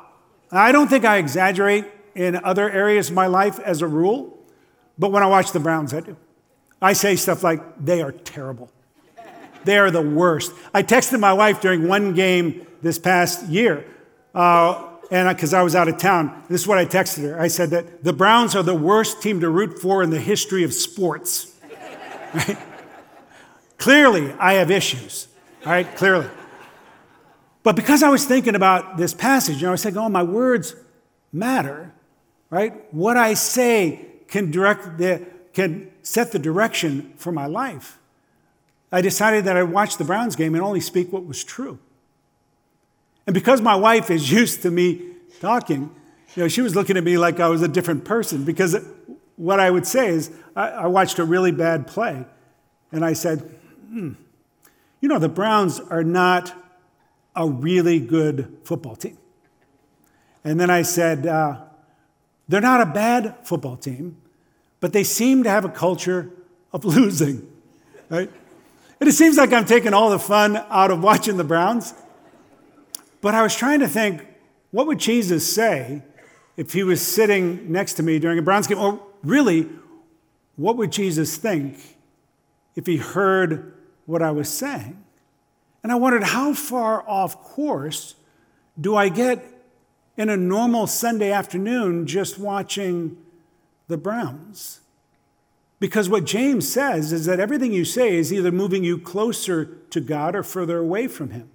I 0.51 0.71
don't 0.71 0.87
think 0.87 1.03
I 1.03 1.17
exaggerate 1.17 1.85
in 2.13 2.35
other 2.43 2.69
areas 2.69 3.09
of 3.09 3.15
my 3.15 3.27
life 3.27 3.59
as 3.59 3.81
a 3.81 3.87
rule, 3.87 4.37
but 4.97 5.11
when 5.11 5.23
I 5.23 5.25
watch 5.25 5.51
the 5.51 5.59
Browns, 5.59 5.93
I 5.93 5.99
do. 5.99 6.15
I 6.85 6.93
say 6.93 7.15
stuff 7.15 7.43
like, 7.43 7.83
they 7.83 8.03
are 8.03 8.11
terrible. 8.11 8.69
They 9.63 9.79
are 9.79 9.89
the 9.89 10.03
worst. 10.03 10.53
I 10.71 10.83
texted 10.83 11.19
my 11.19 11.33
wife 11.33 11.59
during 11.59 11.87
one 11.87 12.13
game 12.13 12.67
this 12.83 12.99
past 12.99 13.47
year, 13.47 13.83
uh, 14.35 14.89
and 15.09 15.27
because 15.35 15.51
I, 15.55 15.61
I 15.61 15.63
was 15.63 15.75
out 15.75 15.87
of 15.87 15.97
town. 15.97 16.43
This 16.47 16.61
is 16.61 16.67
what 16.67 16.77
I 16.77 16.85
texted 16.85 17.23
her. 17.23 17.41
I 17.41 17.47
said 17.47 17.71
that 17.71 18.03
the 18.03 18.13
Browns 18.13 18.55
are 18.55 18.61
the 18.61 18.75
worst 18.75 19.23
team 19.23 19.39
to 19.39 19.49
root 19.49 19.79
for 19.79 20.03
in 20.03 20.11
the 20.11 20.19
history 20.19 20.63
of 20.63 20.75
sports. 20.75 21.55
Clearly, 23.79 24.31
I 24.37 24.53
have 24.53 24.69
issues. 24.69 25.27
All 25.65 25.71
right, 25.71 25.95
clearly. 25.95 26.27
But 27.63 27.75
because 27.75 28.03
I 28.03 28.09
was 28.09 28.25
thinking 28.25 28.53
about 28.53 28.97
this 28.97 29.15
passage, 29.15 29.55
you 29.55 29.63
know, 29.63 29.69
I 29.69 29.71
was 29.71 29.81
thinking, 29.81 29.99
oh, 29.99 30.09
my 30.09 30.21
words 30.21 30.75
matter, 31.33 31.91
right? 32.51 32.93
What 32.93 33.17
I 33.17 33.33
say 33.33 34.05
can 34.27 34.51
direct 34.51 34.99
the, 34.99 35.25
can 35.55 35.89
set 36.03 36.31
the 36.31 36.39
direction 36.39 37.13
for 37.17 37.31
my 37.31 37.47
life. 37.47 37.97
I 38.91 39.01
decided 39.01 39.45
that 39.45 39.57
I'd 39.57 39.63
watch 39.63 39.97
the 39.97 40.03
Browns 40.03 40.35
game 40.35 40.53
and 40.53 40.63
only 40.63 40.81
speak 40.81 41.11
what 41.11 41.25
was 41.25 41.43
true. 41.43 41.79
And 43.25 43.33
because 43.33 43.61
my 43.61 43.75
wife 43.75 44.11
is 44.11 44.31
used 44.39 44.61
to 44.61 44.71
me 44.71 45.01
talking, 45.39 45.89
you 46.35 46.43
know, 46.43 46.47
she 46.47 46.61
was 46.61 46.75
looking 46.75 46.97
at 46.97 47.03
me 47.03 47.17
like 47.17 47.39
I 47.39 47.47
was 47.47 47.61
a 47.61 47.67
different 47.67 48.05
person 48.05 48.43
because 48.43 48.77
what 49.37 49.59
I 49.59 49.71
would 49.71 49.87
say 49.87 50.09
is 50.09 50.31
I, 50.55 50.69
I 50.69 50.87
watched 50.87 51.19
a 51.19 51.25
really 51.25 51.51
bad 51.51 51.87
play 51.87 52.25
and 52.91 53.03
I 53.03 53.13
said, 53.13 53.39
hmm, 53.89 54.13
you 55.01 55.09
know, 55.09 55.19
the 55.19 55.29
Browns 55.29 55.79
are 55.79 56.03
not 56.03 56.53
a 57.35 57.47
really 57.47 57.99
good 57.99 58.57
football 58.63 58.95
team. 58.95 59.17
And 60.43 60.59
then 60.59 60.69
I 60.69 60.83
said, 60.83 61.25
uh, 61.25 61.61
they're 62.47 62.61
not 62.61 62.81
a 62.81 62.85
bad 62.85 63.35
football 63.43 63.77
team, 63.77 64.17
but 64.85 64.93
they 64.93 65.03
seem 65.03 65.41
to 65.41 65.49
have 65.49 65.65
a 65.65 65.69
culture 65.69 66.29
of 66.71 66.85
losing, 66.95 67.51
right? 68.07 68.29
And 68.99 69.09
it 69.09 69.13
seems 69.13 69.35
like 69.35 69.51
I'm 69.51 69.65
taking 69.65 69.95
all 69.95 70.11
the 70.11 70.19
fun 70.19 70.57
out 70.69 70.91
of 70.91 71.01
watching 71.01 71.37
the 71.37 71.43
Browns. 71.43 71.95
But 73.19 73.33
I 73.33 73.41
was 73.41 73.55
trying 73.55 73.79
to 73.79 73.87
think, 73.87 74.23
what 74.69 74.85
would 74.85 74.99
Jesus 74.99 75.51
say 75.51 76.03
if 76.55 76.71
he 76.73 76.83
was 76.83 77.01
sitting 77.01 77.71
next 77.71 77.93
to 77.93 78.03
me 78.03 78.19
during 78.19 78.37
a 78.37 78.43
Browns 78.43 78.67
game? 78.67 78.77
Or 78.77 79.01
really, 79.23 79.67
what 80.55 80.77
would 80.77 80.91
Jesus 80.91 81.35
think 81.35 81.79
if 82.75 82.85
he 82.85 82.97
heard 82.97 83.73
what 84.05 84.21
I 84.21 84.29
was 84.29 84.49
saying? 84.49 85.03
And 85.81 85.91
I 85.91 85.95
wondered, 85.95 86.21
how 86.21 86.53
far 86.53 87.03
off 87.09 87.41
course 87.41 88.13
do 88.79 88.95
I 88.95 89.09
get 89.09 89.43
in 90.15 90.29
a 90.29 90.37
normal 90.37 90.85
Sunday 90.85 91.31
afternoon 91.31 92.05
just 92.05 92.37
watching 92.37 93.17
the 93.87 93.97
Browns? 93.97 94.81
Because 95.79 96.09
what 96.09 96.25
James 96.25 96.71
says 96.71 97.11
is 97.11 97.25
that 97.25 97.39
everything 97.39 97.73
you 97.73 97.85
say 97.85 98.15
is 98.15 98.31
either 98.31 98.51
moving 98.51 98.83
you 98.83 98.97
closer 98.97 99.65
to 99.89 99.99
God 99.99 100.35
or 100.35 100.43
further 100.43 100.77
away 100.77 101.07
from 101.07 101.31
Him. 101.31 101.49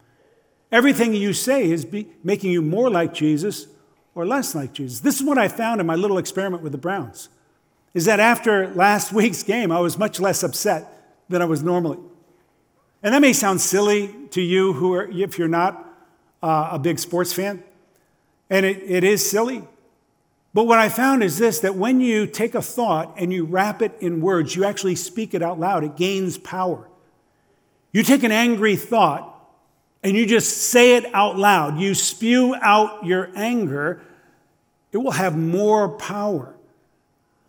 Everything 0.71 1.15
you 1.15 1.33
say 1.33 1.71
is 1.71 1.87
making 2.23 2.53
you 2.53 2.63
more 2.63 2.91
like 2.91 3.13
Jesus 3.13 3.67
or 4.15 4.27
less 4.27 4.55
like 4.55 4.73
Jesus. 4.73 5.01
This 5.01 5.17
is 5.17 5.27
what 5.27 5.39
I 5.39 5.49
found 5.49 5.81
in 5.81 5.87
my 5.87 5.97
little 5.97 6.19
experiment 6.19 6.63
with 6.63 6.73
the 6.73 6.79
Browns. 6.79 7.29
Is 7.95 8.05
that 8.05 8.21
after 8.21 8.69
last 8.75 9.13
week's 9.13 9.43
game, 9.43 9.73
I 9.73 9.81
was 9.81 9.99
much 9.99 10.21
less 10.21 10.43
upset 10.43 11.23
than 11.29 11.43
I 11.43 11.47
was 11.47 11.63
normally. 11.63 11.99
And 13.03 13.15
that 13.15 13.21
may 13.21 13.33
sound 13.33 13.61
silly 13.61 14.15
to 14.31 14.43
you 14.43 14.75
who 14.75 14.93
are, 14.93 15.09
if 15.11 15.39
you're 15.39 15.49
not 15.49 15.87
uh, 16.43 16.71
a 16.73 16.79
big 16.79 16.99
sports 16.99 17.33
fan. 17.33 17.63
And 18.51 18.67
it, 18.67 18.83
it 18.85 19.05
is 19.05 19.29
silly. 19.29 19.63
But 20.53 20.65
what 20.65 20.79
I 20.79 20.89
found 20.89 21.23
is 21.23 21.39
this 21.39 21.61
that 21.61 21.77
when 21.77 22.01
you 22.01 22.27
take 22.27 22.55
a 22.55 22.63
thought 22.63 23.15
and 23.17 23.33
you 23.33 23.45
wrap 23.45 23.83
it 23.83 23.97
in 24.01 24.21
words, 24.21 24.57
you 24.57 24.65
actually 24.65 24.97
speak 24.97 25.35
it 25.35 25.43
out 25.43 25.61
loud, 25.61 25.85
it 25.85 25.97
gains 25.97 26.39
power. 26.39 26.89
You 27.93 28.03
take 28.03 28.23
an 28.23 28.33
angry 28.33 28.77
thought 28.77 29.27
and 30.03 30.17
you 30.17 30.27
just 30.27 30.57
say 30.57 30.97
it 30.97 31.07
out 31.15 31.39
loud, 31.39 31.79
you 31.79 31.95
spew 31.95 32.55
out 32.61 33.05
your 33.05 33.31
anger, 33.37 34.03
it 34.93 34.99
will 34.99 35.13
have 35.13 35.37
more 35.37 35.89
power. 35.89 36.55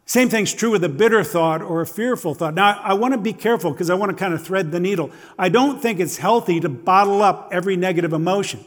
Same 0.06 0.30
thing's 0.30 0.54
true 0.54 0.72
with 0.72 0.84
a 0.84 0.90
bitter 0.90 1.24
thought 1.24 1.62
or 1.62 1.82
a 1.82 1.86
fearful 1.86 2.34
thought. 2.34 2.54
Now, 2.54 2.80
I 2.84 2.94
want 2.96 3.14
to 3.14 3.18
be 3.18 3.34
careful 3.34 3.72
because 3.72 3.90
I 3.90 3.94
want 3.94 4.12
to 4.12 4.18
kind 4.18 4.34
of 4.34 4.44
thread 4.46 4.72
the 4.72 4.80
needle. 4.80 5.10
I 5.40 5.48
don't 5.48 5.82
think 5.82 6.00
it's 6.00 6.18
healthy 6.18 6.60
to 6.60 6.70
bottle 6.70 7.22
up 7.22 7.50
every 7.52 7.78
negative 7.78 8.12
emotion. 8.12 8.66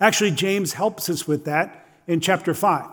Actually, 0.00 0.30
James 0.30 0.74
helps 0.74 1.10
us 1.10 1.26
with 1.26 1.44
that 1.46 1.86
in 2.06 2.20
chapter 2.20 2.54
5 2.54 2.86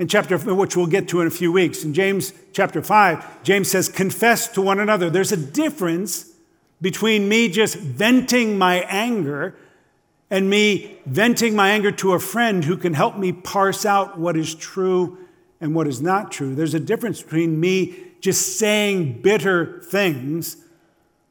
in 0.00 0.08
chapter, 0.08 0.38
which 0.38 0.76
we'll 0.76 0.86
get 0.86 1.08
to 1.08 1.20
in 1.20 1.26
a 1.26 1.30
few 1.30 1.52
weeks. 1.52 1.84
In 1.84 1.92
James 1.92 2.32
chapter 2.54 2.80
5, 2.80 3.42
James 3.42 3.70
says, 3.70 3.86
Confess 3.86 4.48
to 4.48 4.62
one 4.62 4.80
another. 4.80 5.10
There's 5.10 5.30
a 5.30 5.36
difference 5.36 6.32
between 6.80 7.28
me 7.28 7.50
just 7.50 7.76
venting 7.76 8.56
my 8.56 8.76
anger 8.88 9.54
and 10.30 10.48
me 10.48 10.98
venting 11.04 11.54
my 11.54 11.68
anger 11.72 11.92
to 11.92 12.14
a 12.14 12.18
friend 12.18 12.64
who 12.64 12.78
can 12.78 12.94
help 12.94 13.18
me 13.18 13.30
parse 13.30 13.84
out 13.84 14.18
what 14.18 14.38
is 14.38 14.54
true 14.54 15.18
and 15.60 15.74
what 15.74 15.86
is 15.86 16.00
not 16.00 16.32
true. 16.32 16.54
There's 16.54 16.72
a 16.72 16.80
difference 16.80 17.22
between 17.22 17.60
me 17.60 17.94
just 18.20 18.58
saying 18.58 19.20
bitter 19.20 19.80
things 19.82 20.56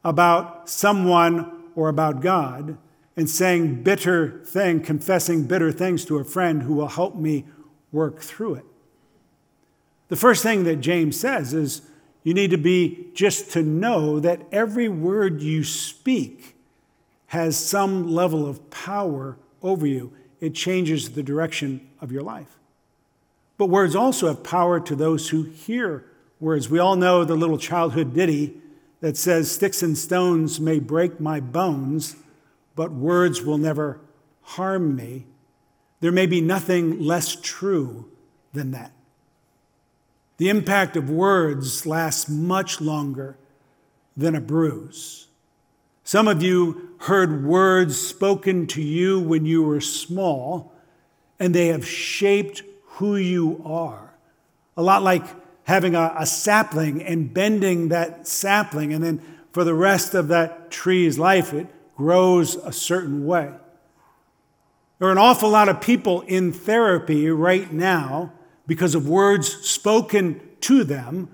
about 0.04 0.70
someone 0.70 1.52
or 1.76 1.90
about 1.90 2.22
God 2.22 2.78
and 3.18 3.28
saying 3.28 3.82
bitter 3.82 4.44
thing, 4.46 4.84
confessing 4.84 5.46
bitter 5.46 5.72
things 5.72 6.06
to 6.06 6.20
a 6.20 6.24
friend 6.24 6.62
who 6.62 6.76
will 6.76 6.88
help 6.88 7.16
me 7.16 7.46
work 7.92 8.20
through 8.20 8.56
it. 8.56 8.66
The 10.10 10.16
first 10.16 10.44
thing 10.44 10.64
that 10.64 10.78
James 10.78 11.20
says 11.20 11.54
is 11.54 11.82
you 12.24 12.34
need 12.34 12.52
to 12.52 12.58
be 12.58 13.08
just 13.14 13.52
to 13.52 13.62
know 13.62 14.20
that 14.20 14.42
every 14.52 14.90
word 14.90 15.42
you 15.42 15.64
speak 15.64 16.56
has 17.28 17.58
some 17.58 18.12
level 18.12 18.48
of 18.48 18.70
power 18.70 19.38
over 19.62 19.86
you. 19.86 20.12
It 20.42 20.56
changes 20.56 21.12
the 21.12 21.24
direction 21.24 21.88
of 22.02 22.12
your 22.12 22.24
life. 22.24 22.58
But 23.58 23.68
words 23.68 23.96
also 23.96 24.28
have 24.28 24.44
power 24.44 24.80
to 24.80 24.96
those 24.96 25.30
who 25.30 25.44
hear 25.44 26.06
words. 26.40 26.70
We 26.70 26.80
all 26.80 26.96
know 26.96 27.24
the 27.24 27.36
little 27.36 27.58
childhood 27.58 28.14
ditty 28.14 28.56
that 29.02 29.18
says, 29.18 29.52
Sticks 29.52 29.84
and 29.84 29.98
stones 29.98 30.60
may 30.60 30.80
break 30.80 31.20
my 31.20 31.40
bones, 31.40 32.16
but 32.76 32.92
words 32.92 33.42
will 33.42 33.58
never 33.58 34.00
harm 34.42 34.96
me. 34.96 35.26
There 36.02 36.12
may 36.12 36.26
be 36.26 36.42
nothing 36.42 37.00
less 37.00 37.36
true 37.36 38.10
than 38.54 38.72
that. 38.72 38.92
The 40.38 40.50
impact 40.50 40.96
of 40.96 41.10
words 41.10 41.86
lasts 41.86 42.30
much 42.30 42.80
longer 42.80 43.38
than 44.16 44.36
a 44.36 44.42
bruise. 44.42 45.28
Some 46.04 46.28
of 46.28 46.42
you 46.42 46.96
heard 47.02 47.46
words 47.46 48.00
spoken 48.00 48.66
to 48.68 48.82
you 48.82 49.20
when 49.20 49.46
you 49.46 49.64
were 49.64 49.82
small, 49.82 50.74
and 51.40 51.54
they 51.54 51.68
have 51.68 51.86
shaped 51.86 52.64
who 52.84 53.16
you 53.16 53.62
are. 53.66 54.14
A 54.76 54.82
lot 54.82 55.04
like 55.04 55.24
having 55.66 55.96
a, 55.96 56.16
a, 56.18 56.26
sapling 56.26 57.04
and 57.04 57.34
bending 57.34 57.90
that 57.90 58.28
sapling, 58.28 58.94
and 58.94 59.04
then 59.04 59.22
for 59.52 59.64
the 59.64 59.74
rest 59.74 60.14
of 60.14 60.30
that 60.30 60.72
tree's 60.72 61.20
life, 61.20 61.54
it 61.54 61.68
grows 61.96 62.56
a 62.56 62.72
certain 62.72 63.26
way. 63.26 63.54
There 65.00 65.08
are 65.08 65.12
an 65.12 65.18
awful 65.18 65.50
lot 65.50 65.70
of 65.70 65.82
people 65.82 66.22
in 66.22 66.52
therapy 66.52 67.30
right 67.30 67.72
now 67.72 68.34
because 68.68 68.96
of 68.96 69.08
words 69.08 69.48
spoken 69.68 70.42
to 70.62 70.84
them 70.84 71.34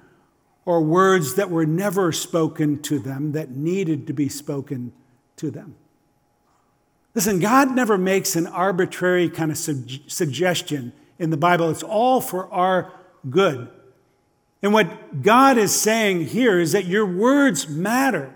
or 0.65 0.81
words 0.81 1.35
that 1.35 1.49
were 1.49 1.65
never 1.65 2.11
spoken 2.11 2.81
to 2.83 2.99
them 2.99 3.33
that 3.33 3.51
needed 3.51 4.07
to 4.07 4.13
be 4.13 4.29
spoken 4.29 4.93
to 5.37 5.51
them. 5.51 5.75
Listen, 7.13 7.39
God 7.39 7.75
never 7.75 7.97
makes 7.97 8.35
an 8.35 8.45
arbitrary 8.45 9.29
kind 9.29 9.51
of 9.51 9.57
su- 9.57 9.85
suggestion 10.07 10.93
in 11.17 11.29
the 11.29 11.37
Bible, 11.37 11.69
it's 11.69 11.83
all 11.83 12.19
for 12.19 12.51
our 12.53 12.91
good. 13.29 13.69
And 14.61 14.73
what 14.73 15.21
God 15.21 15.57
is 15.57 15.73
saying 15.73 16.25
here 16.25 16.59
is 16.59 16.73
that 16.73 16.85
your 16.85 17.05
words 17.05 17.69
matter. 17.69 18.35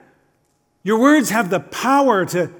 Your 0.83 0.99
words 0.99 1.29
have 1.29 1.49
the 1.49 1.59
power 1.59 2.25
to, 2.27 2.51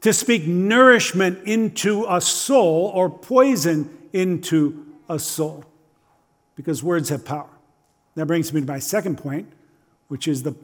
to 0.00 0.12
speak 0.12 0.46
nourishment 0.46 1.46
into 1.46 2.06
a 2.08 2.20
soul 2.20 2.90
or 2.94 3.10
poison 3.10 3.96
into 4.12 4.86
a 5.08 5.18
soul 5.18 5.64
because 6.54 6.82
words 6.82 7.08
have 7.08 7.24
power. 7.24 7.50
That 8.14 8.26
brings 8.26 8.52
me 8.52 8.60
to 8.60 8.66
my 8.66 8.78
second 8.78 9.18
point, 9.18 9.50
which 10.08 10.26
is 10.26 10.42
the, 10.42 10.54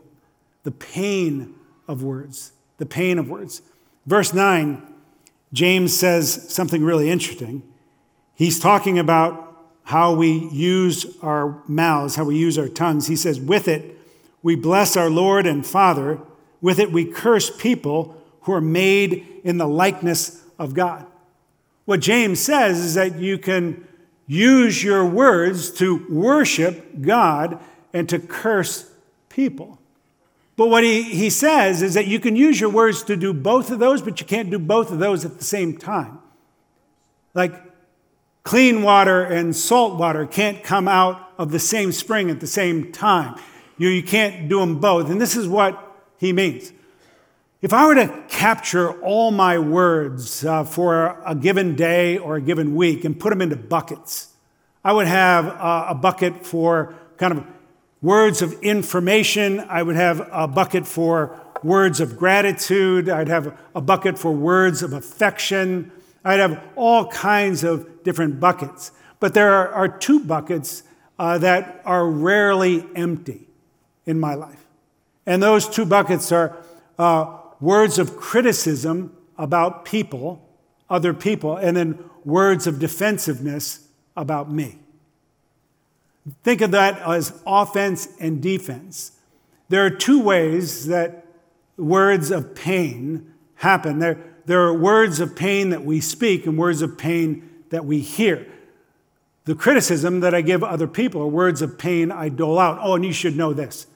the 0.65 0.71
pain 0.71 1.55
of 1.87 2.03
words. 2.03 2.53
The 2.79 2.87
pain 2.87 3.19
of 3.19 3.29
words. 3.29 3.63
Verse 4.07 4.35
9, 4.35 4.83
James 5.53 5.97
says 5.97 6.53
something 6.53 6.83
really 6.83 7.11
interesting. 7.11 7.63
He's 8.35 8.59
talking 8.59 8.99
about 8.99 9.45
how 9.85 10.15
we 10.15 10.49
use 10.49 11.07
our 11.23 11.63
mouths, 11.69 12.17
how 12.17 12.25
we 12.25 12.37
use 12.37 12.59
our 12.59 12.69
tongues. 12.69 13.07
He 13.07 13.17
says, 13.17 13.39
With 13.39 13.69
it, 13.69 13.99
we 14.43 14.57
bless 14.57 14.97
our 14.97 15.11
Lord 15.11 15.47
and 15.47 15.65
Father. 15.65 16.19
With 16.61 16.79
it, 16.79 16.91
we 16.91 17.05
curse 17.05 17.55
people 17.57 18.21
who 18.45 18.53
are 18.53 18.61
made 18.61 19.27
in 19.45 19.59
the 19.59 19.67
likeness 19.67 20.43
of 20.59 20.75
God. 20.75 21.07
What 21.85 22.01
James 22.01 22.41
says 22.41 22.79
is 22.79 22.95
that 22.95 23.17
you 23.17 23.39
can 23.39 23.87
use 24.27 24.83
your 24.83 25.05
words 25.05 25.71
to 25.73 26.07
worship 26.09 27.01
God 27.01 27.61
and 27.93 28.09
to 28.09 28.19
curse 28.19 28.91
people. 29.29 29.79
But 30.57 30.69
what 30.69 30.85
he, 30.85 31.03
he 31.03 31.31
says 31.31 31.83
is 31.83 31.95
that 31.95 32.07
you 32.07 32.21
can 32.21 32.37
use 32.37 32.61
your 32.61 32.71
words 32.71 33.03
to 33.05 33.17
do 33.17 33.33
both 33.33 33.71
of 33.71 33.79
those, 33.81 34.01
but 34.01 34.21
you 34.21 34.27
can't 34.27 34.51
do 34.51 34.59
both 34.59 34.91
of 34.91 34.99
those 34.99 35.25
at 35.25 35.39
the 35.39 35.45
same 35.45 35.77
time. 35.77 36.19
Like 37.35 37.61
clean 38.45 38.83
water 38.83 39.25
and 39.25 39.55
salt 39.55 39.99
water 39.99 40.27
can't 40.27 40.63
come 40.63 40.87
out 40.87 41.33
of 41.39 41.51
the 41.51 41.59
same 41.59 41.91
spring 41.93 42.31
at 42.31 42.41
the 42.41 42.47
same 42.47 42.93
time. 42.93 43.39
You, 43.77 43.89
you 43.89 44.03
can't 44.03 44.49
do 44.49 44.61
them 44.61 44.79
both. 44.79 45.11
And 45.11 45.21
this 45.21 45.35
is 45.35 45.49
what 45.49 45.81
he 46.19 46.33
means. 46.33 46.73
If 47.65 47.73
I 47.73 47.87
were 47.87 47.95
to 47.95 48.25
capture 48.29 48.93
all 49.01 49.31
my 49.31 49.59
words 49.59 50.45
uh, 50.45 50.65
for 50.65 51.19
a 51.25 51.35
given 51.35 51.77
day 51.77 52.19
or 52.19 52.37
a 52.37 52.41
given 52.43 52.75
week 52.75 53.07
and 53.07 53.19
put 53.19 53.31
them 53.31 53.41
into 53.41 53.57
buckets, 53.57 54.35
I 54.85 54.93
would 54.93 55.07
have 55.07 55.47
uh, 55.47 55.87
a 55.89 55.95
bucket 55.95 56.45
for 56.45 56.95
kind 57.17 57.39
of 57.39 57.47
words 58.03 58.43
of 58.43 58.53
information. 58.63 59.61
I 59.61 59.83
would 59.83 59.97
have 59.97 60.29
a 60.31 60.47
bucket 60.47 60.87
for 60.87 61.41
words 61.63 62.01
of 62.01 62.19
gratitude. 62.19 63.09
I'd 63.09 63.29
have 63.29 63.59
a 63.75 63.81
bucket 63.81 64.19
for 64.19 64.31
words 64.31 64.83
of 64.83 64.93
affection. 64.93 65.91
I'd 66.23 66.41
have 66.41 66.63
all 66.77 67.09
kinds 67.09 67.65
of 67.65 68.03
different 68.03 68.41
buckets. 68.41 68.93
But 69.21 69.33
there 69.33 69.55
are, 69.55 69.69
are 69.69 69.89
two 69.89 70.21
buckets 70.21 70.83
uh, 71.19 71.39
that 71.39 71.81
are 71.87 72.07
rarely 72.07 72.87
empty 72.95 73.49
in 74.05 74.21
my 74.21 74.35
life. 74.35 74.67
And 75.25 75.43
those 75.43 75.67
two 75.67 75.87
buckets 75.87 76.31
are 76.31 76.59
uh, 76.99 77.39
words 77.65 77.99
of 77.99 78.17
criticism 78.17 79.17
about 79.39 79.85
people, 79.85 80.47
other 80.91 81.15
people, 81.15 81.57
and 81.57 81.77
then 81.77 81.99
words 82.25 82.67
of 82.67 82.79
defensiveness 82.79 83.89
about 84.17 84.53
me. 84.53 84.79
Think 86.43 86.61
of 86.61 86.71
that 86.73 87.01
as 87.01 87.41
offense 87.47 88.09
and 88.21 88.43
defense. 88.43 89.13
There 89.71 89.85
are 89.85 89.91
two 89.91 90.23
ways 90.23 90.87
that 90.87 91.27
words 91.77 92.31
of 92.31 92.55
pain 92.55 93.33
happen. 93.57 93.99
There, 93.99 94.19
there 94.45 94.63
are 94.63 94.75
words 94.75 95.19
of 95.21 95.35
pain 95.35 95.71
that 95.71 95.85
we 95.85 96.01
speak 96.01 96.47
and 96.47 96.59
words 96.59 96.83
of 96.83 96.99
pain 96.99 97.49
that 97.71 97.85
we 97.85 98.01
hear. 98.01 98.47
The 99.47 99.55
criticism 99.55 100.21
that 100.21 100.35
I 100.35 100.43
give 100.43 100.63
other 100.63 100.87
people 100.87 101.23
are 101.23 101.27
words 101.27 101.61
of 101.63 101.79
pain 101.79 102.13
I 102.13 102.29
dole 102.29 102.59
out. 102.59 102.79
Oh, 102.83 102.95
and 102.95 103.05
you 103.05 103.13
should 103.13 103.37
know 103.37 103.53
this. 103.53 103.87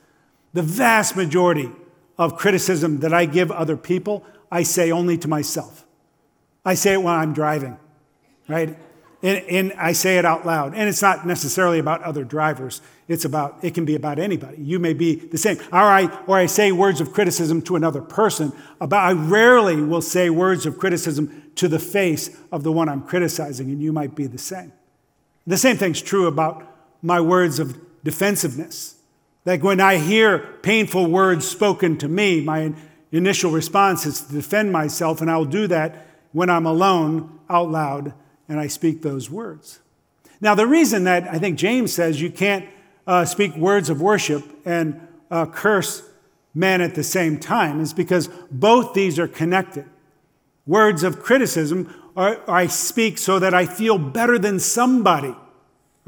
The 0.55 0.63
vast 0.63 1.17
majority 1.17 1.71
of 2.19 2.37
criticism 2.37 3.01
that 3.01 3.13
I 3.13 3.25
give 3.25 3.51
other 3.53 3.77
people, 3.77 4.25
I 4.51 4.63
say 4.63 4.91
only 4.91 5.17
to 5.19 5.29
myself. 5.29 5.85
I 6.65 6.75
say 6.75 6.95
it 6.95 7.03
when 7.03 7.15
I'm 7.15 7.33
driving, 7.33 7.79
right? 8.49 8.77
And, 9.23 9.39
and, 9.49 9.73
I 9.73 9.93
say 9.93 10.19
it 10.19 10.25
out 10.25 10.47
loud. 10.47 10.75
And 10.75 10.89
it's 10.89 11.03
not 11.03 11.27
necessarily 11.27 11.81
about 11.81 12.03
other 12.03 12.23
drivers. 12.23 12.81
It's 13.09 13.25
about, 13.25 13.59
it 13.63 13.75
can 13.75 13.85
be 13.85 13.97
about 13.97 14.21
anybody. 14.21 14.63
You 14.63 14.79
may 14.79 14.93
be 14.93 15.17
the 15.17 15.39
same. 15.39 15.59
Or 15.73 15.81
I, 15.81 16.05
or 16.29 16.37
I 16.37 16.47
say 16.47 16.71
words 16.71 17.01
of 17.01 17.13
criticism 17.13 17.63
to 17.63 17.75
another 17.75 18.01
person. 18.01 18.53
About, 18.81 19.05
I 19.05 19.13
rarely 19.13 19.83
will 19.83 20.03
say 20.03 20.31
words 20.31 20.67
of 20.67 20.79
criticism 20.79 21.51
to 21.57 21.67
the 21.67 21.81
face 21.81 22.37
of 22.53 22.63
the 22.63 22.71
one 22.71 22.89
I'm 22.89 23.03
criticizing, 23.03 23.71
and 23.71 23.83
you 23.83 23.93
might 23.93 24.15
be 24.15 24.29
the 24.29 24.39
same. 24.39 24.73
The 25.49 25.57
same 25.57 25.77
thing's 25.77 26.01
true 26.01 26.27
about 26.27 26.63
my 27.03 27.21
words 27.21 27.59
of 27.59 27.77
defensiveness. 28.05 28.98
Like 29.49 29.63
when 29.63 29.81
I 29.81 29.97
hear 29.97 30.41
painful 30.61 31.07
words 31.07 31.49
spoken 31.49 31.97
to 31.99 32.07
me, 32.09 32.43
my 32.43 32.75
initial 33.11 33.51
response 33.51 34.05
is 34.05 34.21
to 34.21 34.31
defend 34.31 34.73
myself, 34.73 35.23
and 35.23 35.31
I'll 35.31 35.47
do 35.47 35.67
that 35.69 36.07
when 36.33 36.51
I'm 36.51 36.67
alone 36.67 37.41
out 37.49 37.71
loud 37.71 38.13
and 38.47 38.61
I 38.61 38.67
speak 38.67 39.01
those 39.01 39.31
words. 39.31 39.81
Now, 40.43 40.55
the 40.55 40.67
reason 40.67 41.05
that 41.05 41.27
I 41.29 41.39
think 41.39 41.57
James 41.57 41.95
says 41.95 42.21
you 42.21 42.31
can't 42.31 42.69
uh, 43.07 43.25
speak 43.25 43.57
words 43.57 43.89
of 43.89 44.03
worship 44.03 44.45
and 44.67 45.01
uh, 45.31 45.47
curse 45.47 46.03
men 46.55 46.83
at 46.83 46.95
the 46.95 47.03
same 47.03 47.39
time 47.39 47.81
is 47.81 47.95
because 47.95 48.29
both 48.51 48.93
these 48.93 49.19
are 49.19 49.29
connected. 49.29 49.87
Words 50.67 51.03
of 51.03 51.23
criticism 51.23 51.91
are, 52.15 52.39
I 52.47 52.67
speak 52.67 53.17
so 53.17 53.39
that 53.39 53.55
I 53.55 53.65
feel 53.65 53.97
better 53.97 54.39
than 54.39 54.61
somebody, 54.61 55.35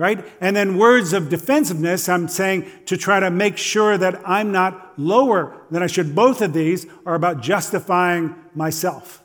right? 0.00 0.26
And 0.40 0.56
then 0.56 0.78
words 0.78 1.12
of 1.12 1.28
defensiveness, 1.28 2.08
I'm 2.08 2.26
saying 2.26 2.66
to 2.86 2.96
try 2.96 3.20
to 3.20 3.30
make 3.30 3.58
sure 3.58 3.98
that 3.98 4.26
I'm 4.26 4.50
not 4.50 4.98
lower 4.98 5.60
than 5.70 5.82
I 5.82 5.88
should. 5.88 6.14
Both 6.14 6.40
of 6.40 6.54
these 6.54 6.86
are 7.04 7.14
about 7.14 7.42
justifying 7.42 8.34
myself. 8.54 9.22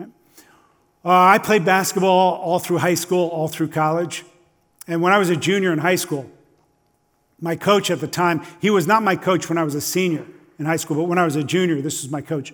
Uh, 0.00 0.04
I 1.04 1.38
played 1.38 1.64
basketball 1.64 2.34
all 2.34 2.58
through 2.58 2.78
high 2.78 2.96
school, 2.96 3.28
all 3.28 3.46
through 3.46 3.68
college. 3.68 4.24
And 4.88 5.02
when 5.02 5.12
I 5.12 5.18
was 5.18 5.30
a 5.30 5.36
junior 5.36 5.72
in 5.72 5.78
high 5.78 5.94
school, 5.94 6.28
my 7.40 7.54
coach 7.54 7.88
at 7.88 8.00
the 8.00 8.08
time, 8.08 8.42
he 8.60 8.70
was 8.70 8.88
not 8.88 9.04
my 9.04 9.14
coach 9.14 9.48
when 9.48 9.56
I 9.56 9.62
was 9.62 9.76
a 9.76 9.80
senior 9.80 10.26
in 10.58 10.66
high 10.66 10.78
school, 10.78 10.96
but 10.96 11.04
when 11.04 11.18
I 11.18 11.24
was 11.24 11.36
a 11.36 11.44
junior, 11.44 11.80
this 11.80 12.02
was 12.02 12.10
my 12.10 12.22
coach. 12.22 12.52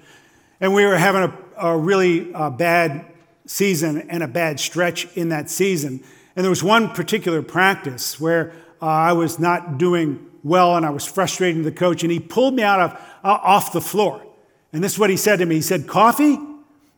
And 0.60 0.74
we 0.74 0.84
were 0.84 0.98
having 0.98 1.22
a, 1.22 1.68
a 1.68 1.78
really 1.78 2.34
uh, 2.34 2.50
bad 2.50 3.06
season 3.46 4.06
and 4.10 4.22
a 4.22 4.28
bad 4.28 4.60
stretch 4.60 5.10
in 5.16 5.30
that 5.30 5.48
season. 5.48 6.04
And 6.34 6.44
there 6.44 6.50
was 6.50 6.62
one 6.62 6.90
particular 6.90 7.42
practice 7.42 8.20
where 8.20 8.52
uh, 8.80 8.86
I 8.86 9.12
was 9.12 9.38
not 9.38 9.78
doing 9.78 10.28
well 10.42 10.76
and 10.76 10.84
I 10.84 10.90
was 10.90 11.06
frustrating 11.06 11.62
the 11.62 11.72
coach, 11.72 12.02
and 12.02 12.10
he 12.10 12.18
pulled 12.18 12.54
me 12.54 12.62
out 12.62 12.80
of, 12.80 12.92
uh, 13.22 13.38
off 13.42 13.72
the 13.72 13.80
floor. 13.80 14.26
And 14.72 14.82
this 14.82 14.94
is 14.94 14.98
what 14.98 15.10
he 15.10 15.16
said 15.16 15.38
to 15.38 15.46
me 15.46 15.56
He 15.56 15.62
said, 15.62 15.86
Coffee, 15.86 16.38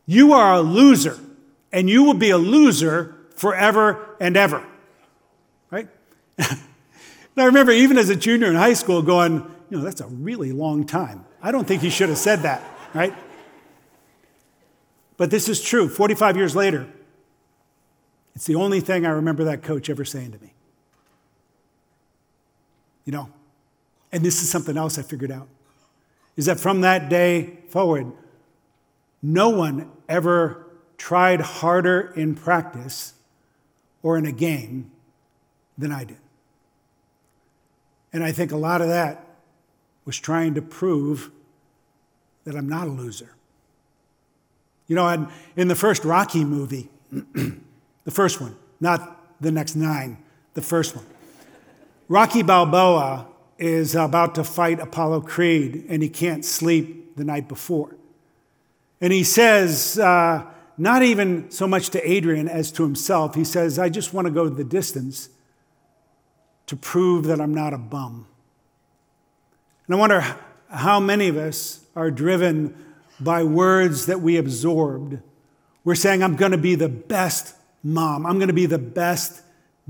you 0.05 0.33
are 0.33 0.53
a 0.53 0.61
loser 0.61 1.19
and 1.75 1.89
you 1.89 2.03
will 2.03 2.13
be 2.13 2.29
a 2.29 2.37
loser 2.37 3.15
forever 3.35 4.15
and 4.21 4.37
ever. 4.37 4.65
Right? 5.69 5.89
and 6.37 6.57
I 7.35 7.43
remember 7.45 7.73
even 7.73 7.97
as 7.97 8.09
a 8.09 8.15
junior 8.15 8.47
in 8.47 8.55
high 8.55 8.73
school 8.73 9.01
going, 9.01 9.33
you 9.69 9.77
know, 9.77 9.83
that's 9.83 9.99
a 9.99 10.07
really 10.07 10.53
long 10.53 10.85
time. 10.85 11.25
I 11.41 11.51
don't 11.51 11.67
think 11.67 11.81
he 11.81 11.89
should 11.89 12.07
have 12.09 12.17
said 12.17 12.43
that, 12.43 12.63
right? 12.93 13.13
But 15.17 15.31
this 15.31 15.49
is 15.49 15.61
true. 15.61 15.89
45 15.89 16.37
years 16.37 16.55
later, 16.55 16.87
it's 18.35 18.45
the 18.45 18.55
only 18.55 18.81
thing 18.81 19.05
I 19.05 19.09
remember 19.09 19.45
that 19.45 19.63
coach 19.63 19.89
ever 19.89 20.03
saying 20.03 20.31
to 20.33 20.39
me. 20.39 20.53
You 23.05 23.13
know, 23.13 23.29
and 24.11 24.23
this 24.23 24.41
is 24.41 24.49
something 24.49 24.77
else 24.77 24.97
I 24.97 25.03
figured 25.03 25.31
out 25.31 25.47
is 26.35 26.47
that 26.47 26.59
from 26.59 26.81
that 26.81 27.09
day 27.09 27.59
forward, 27.69 28.11
no 29.21 29.49
one 29.49 29.89
ever 30.09 30.65
tried 30.97 31.41
harder 31.41 32.13
in 32.15 32.35
practice 32.35 33.13
or 34.03 34.17
in 34.17 34.25
a 34.25 34.31
game 34.31 34.91
than 35.77 35.91
I 35.91 36.03
did. 36.03 36.17
And 38.13 38.23
I 38.23 38.31
think 38.31 38.51
a 38.51 38.57
lot 38.57 38.81
of 38.81 38.87
that 38.87 39.25
was 40.05 40.17
trying 40.17 40.53
to 40.53 40.61
prove 40.61 41.31
that 42.43 42.55
I'm 42.55 42.69
not 42.69 42.87
a 42.87 42.91
loser. 42.91 43.35
You 44.87 44.95
know, 44.95 45.27
in 45.57 45.67
the 45.67 45.75
first 45.75 46.05
Rocky 46.05 46.45
movie, 46.45 46.89
the 48.05 48.11
first 48.11 48.39
one, 48.39 48.55
not 48.79 49.41
the 49.41 49.51
next 49.51 49.75
nine, 49.75 50.17
the 50.53 50.61
first 50.61 50.95
one, 50.95 51.05
Rocky 52.07 52.43
Balboa 52.43 53.27
is 53.57 53.95
about 53.95 54.35
to 54.35 54.43
fight 54.43 54.79
Apollo 54.79 55.21
Creed 55.21 55.85
and 55.89 56.01
he 56.01 56.09
can't 56.09 56.45
sleep 56.45 57.15
the 57.15 57.23
night 57.23 57.47
before. 57.47 57.95
And 59.01 59.11
he 59.11 59.23
says, 59.23 59.99
uh, 59.99 60.45
not 60.77 61.03
even 61.03 61.49
so 61.51 61.67
much 61.67 61.89
to 61.91 62.09
Adrian 62.09 62.47
as 62.47 62.71
to 62.73 62.83
himself. 62.83 63.35
He 63.35 63.43
says, 63.43 63.79
I 63.79 63.89
just 63.89 64.13
want 64.13 64.25
to 64.25 64.31
go 64.31 64.49
the 64.49 64.63
distance 64.63 65.29
to 66.67 66.75
prove 66.75 67.25
that 67.25 67.39
I'm 67.39 67.53
not 67.53 67.73
a 67.73 67.77
bum. 67.77 68.27
And 69.87 69.95
I 69.95 69.99
wonder 69.99 70.35
how 70.69 70.99
many 70.99 71.27
of 71.27 71.37
us 71.37 71.85
are 71.95 72.11
driven 72.11 72.75
by 73.19 73.43
words 73.43 74.07
that 74.07 74.19
we 74.21 74.35
absorbed 74.37 75.19
We're 75.85 75.95
saying, 75.95 76.23
I'm 76.23 76.35
going 76.35 76.51
to 76.51 76.57
be 76.57 76.73
the 76.75 76.89
best 76.89 77.55
mom. 77.85 78.25
I'm 78.25 78.39
going 78.39 78.47
to 78.47 78.53
be 78.53 78.65
the 78.65 78.79
best 78.79 79.43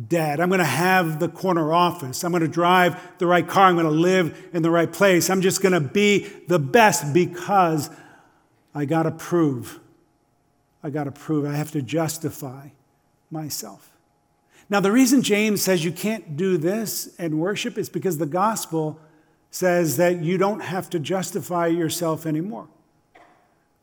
dad. 0.10 0.42
I'm 0.42 0.50
going 0.50 0.60
to 0.60 0.66
have 0.66 1.20
the 1.20 1.30
corner 1.30 1.72
office. 1.72 2.24
I'm 2.24 2.32
going 2.32 2.42
to 2.42 2.48
drive 2.50 3.02
the 3.18 3.26
right 3.26 3.48
car. 3.48 3.68
I'm 3.68 3.76
going 3.76 3.86
to 3.86 3.92
live 3.92 4.50
in 4.54 4.62
the 4.62 4.70
right 4.70 4.92
place. 4.92 5.30
I'm 5.30 5.42
just 5.42 5.62
going 5.62 5.72
to 5.72 5.80
be 5.80 6.28
the 6.48 6.60
best 6.60 7.14
because 7.14 7.90
I 8.76 8.84
got 8.84 9.04
to 9.04 9.12
prove. 9.12 9.80
I 10.84 10.90
got 10.90 11.06
to 11.06 11.12
prove. 11.12 11.46
I 11.46 11.56
have 11.56 11.72
to 11.72 11.82
justify 11.82 12.68
myself. 13.32 13.90
Now, 14.70 14.82
the 14.82 14.92
reason 14.92 15.22
James 15.22 15.62
says 15.62 15.86
you 15.86 15.92
can't 15.94 16.36
do 16.36 16.58
this 16.58 17.16
and 17.18 17.40
worship 17.40 17.78
is 17.78 17.88
because 17.88 18.18
the 18.18 18.26
gospel 18.26 19.00
says 19.52 19.96
that 19.98 20.22
you 20.22 20.38
don't 20.38 20.60
have 20.60 20.90
to 20.90 21.00
justify 21.00 21.68
yourself 21.68 22.26
anymore. 22.26 22.68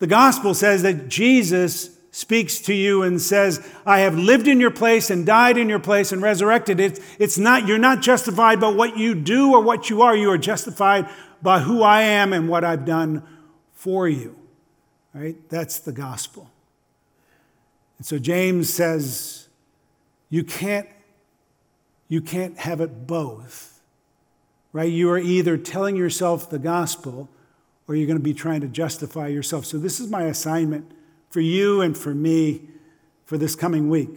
The 0.01 0.07
gospel 0.07 0.53
says 0.53 0.83
that 0.83 1.09
Jesus 1.09 1.96
speaks 2.12 2.61
to 2.61 2.75
you 2.75 3.03
and 3.03 3.20
says, 3.20 3.66
I 3.87 4.01
have 4.01 4.16
lived 4.16 4.46
in 4.46 4.61
your 4.61 4.70
place 4.70 5.09
and 5.09 5.25
died 5.25 5.57
in 5.57 5.70
your 5.70 5.79
place 5.81 6.12
and 6.12 6.20
resurrected. 6.20 6.79
It's, 6.79 7.01
it's 7.18 7.38
not, 7.38 7.66
you're 7.66 7.79
not 7.79 8.03
justified 8.03 8.61
by 8.61 8.68
what 8.68 8.98
you 8.98 9.14
do 9.14 9.53
or 9.53 9.62
what 9.62 9.88
you 9.88 10.03
are. 10.03 10.14
You 10.14 10.31
are 10.31 10.38
justified 10.38 11.09
by 11.40 11.61
who 11.61 11.83
I 11.83 12.03
am 12.03 12.35
and 12.35 12.51
what 12.51 12.64
I've 12.64 12.85
done 12.85 13.22
for 13.72 14.07
you. 14.07 14.37
Right? 15.14 15.37
That's 15.48 15.79
the 15.79 15.92
gospel. 15.92 16.51
And 17.96 18.07
so 18.07 18.18
James 18.18 18.72
says, 18.72 19.48
you 20.29 20.44
can't, 20.44 20.88
you 22.09 22.20
can't 22.20 22.59
have 22.59 22.83
it 22.83 23.07
both. 23.07 23.81
Right? 24.75 24.92
You 24.92 25.11
are 25.11 25.18
either 25.18 25.57
telling 25.57 25.96
yourself 25.96 26.51
the 26.51 26.59
gospel 26.59 27.31
or 27.88 27.94
you're 27.94 28.07
going 28.07 28.18
to 28.18 28.22
be 28.22 28.35
trying 28.35 28.61
to 28.61 28.68
justify 28.68 29.29
yourself. 29.29 29.64
So 29.64 29.79
this 29.79 29.98
is 29.98 30.11
my 30.11 30.25
assignment 30.25 30.92
for 31.33 31.40
you 31.40 31.81
and 31.81 31.97
for 31.97 32.14
me 32.14 32.61
for 33.25 33.38
this 33.38 33.57
coming 33.57 33.88
week. 33.88 34.11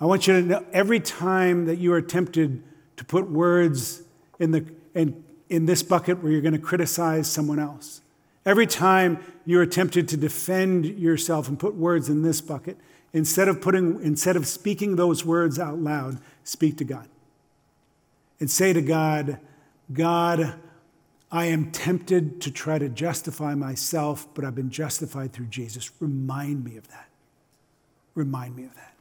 I 0.00 0.06
want 0.06 0.26
you 0.26 0.40
to 0.40 0.42
know 0.42 0.64
every 0.72 1.00
time 1.00 1.66
that 1.66 1.76
you 1.76 1.92
are 1.92 2.00
tempted 2.00 2.62
to 2.96 3.04
put 3.04 3.30
words 3.30 4.02
in, 4.38 4.52
the, 4.52 4.64
in, 4.94 5.22
in 5.50 5.66
this 5.66 5.82
bucket 5.82 6.22
where 6.22 6.32
you're 6.32 6.40
going 6.40 6.54
to 6.54 6.58
criticize 6.58 7.30
someone 7.30 7.58
else, 7.58 8.00
every 8.46 8.66
time 8.66 9.22
you 9.44 9.60
are 9.60 9.66
tempted 9.66 10.08
to 10.08 10.16
defend 10.16 10.86
yourself 10.86 11.46
and 11.46 11.58
put 11.58 11.74
words 11.74 12.08
in 12.08 12.22
this 12.22 12.40
bucket, 12.40 12.78
instead 13.12 13.46
of, 13.46 13.60
putting, 13.60 14.02
instead 14.02 14.36
of 14.36 14.46
speaking 14.46 14.96
those 14.96 15.26
words 15.26 15.58
out 15.58 15.78
loud, 15.78 16.18
speak 16.42 16.78
to 16.78 16.84
God. 16.84 17.06
And 18.40 18.50
say 18.50 18.72
to 18.72 18.80
God, 18.80 19.40
God, 19.92 20.54
I 21.30 21.46
am 21.46 21.70
tempted 21.70 22.40
to 22.42 22.50
try 22.50 22.78
to 22.78 22.88
justify 22.88 23.54
myself, 23.54 24.26
but 24.34 24.44
I've 24.44 24.54
been 24.54 24.70
justified 24.70 25.32
through 25.32 25.46
Jesus. 25.46 25.90
Remind 26.00 26.64
me 26.64 26.76
of 26.76 26.88
that. 26.88 27.08
Remind 28.14 28.56
me 28.56 28.64
of 28.64 28.74
that. 28.74 28.94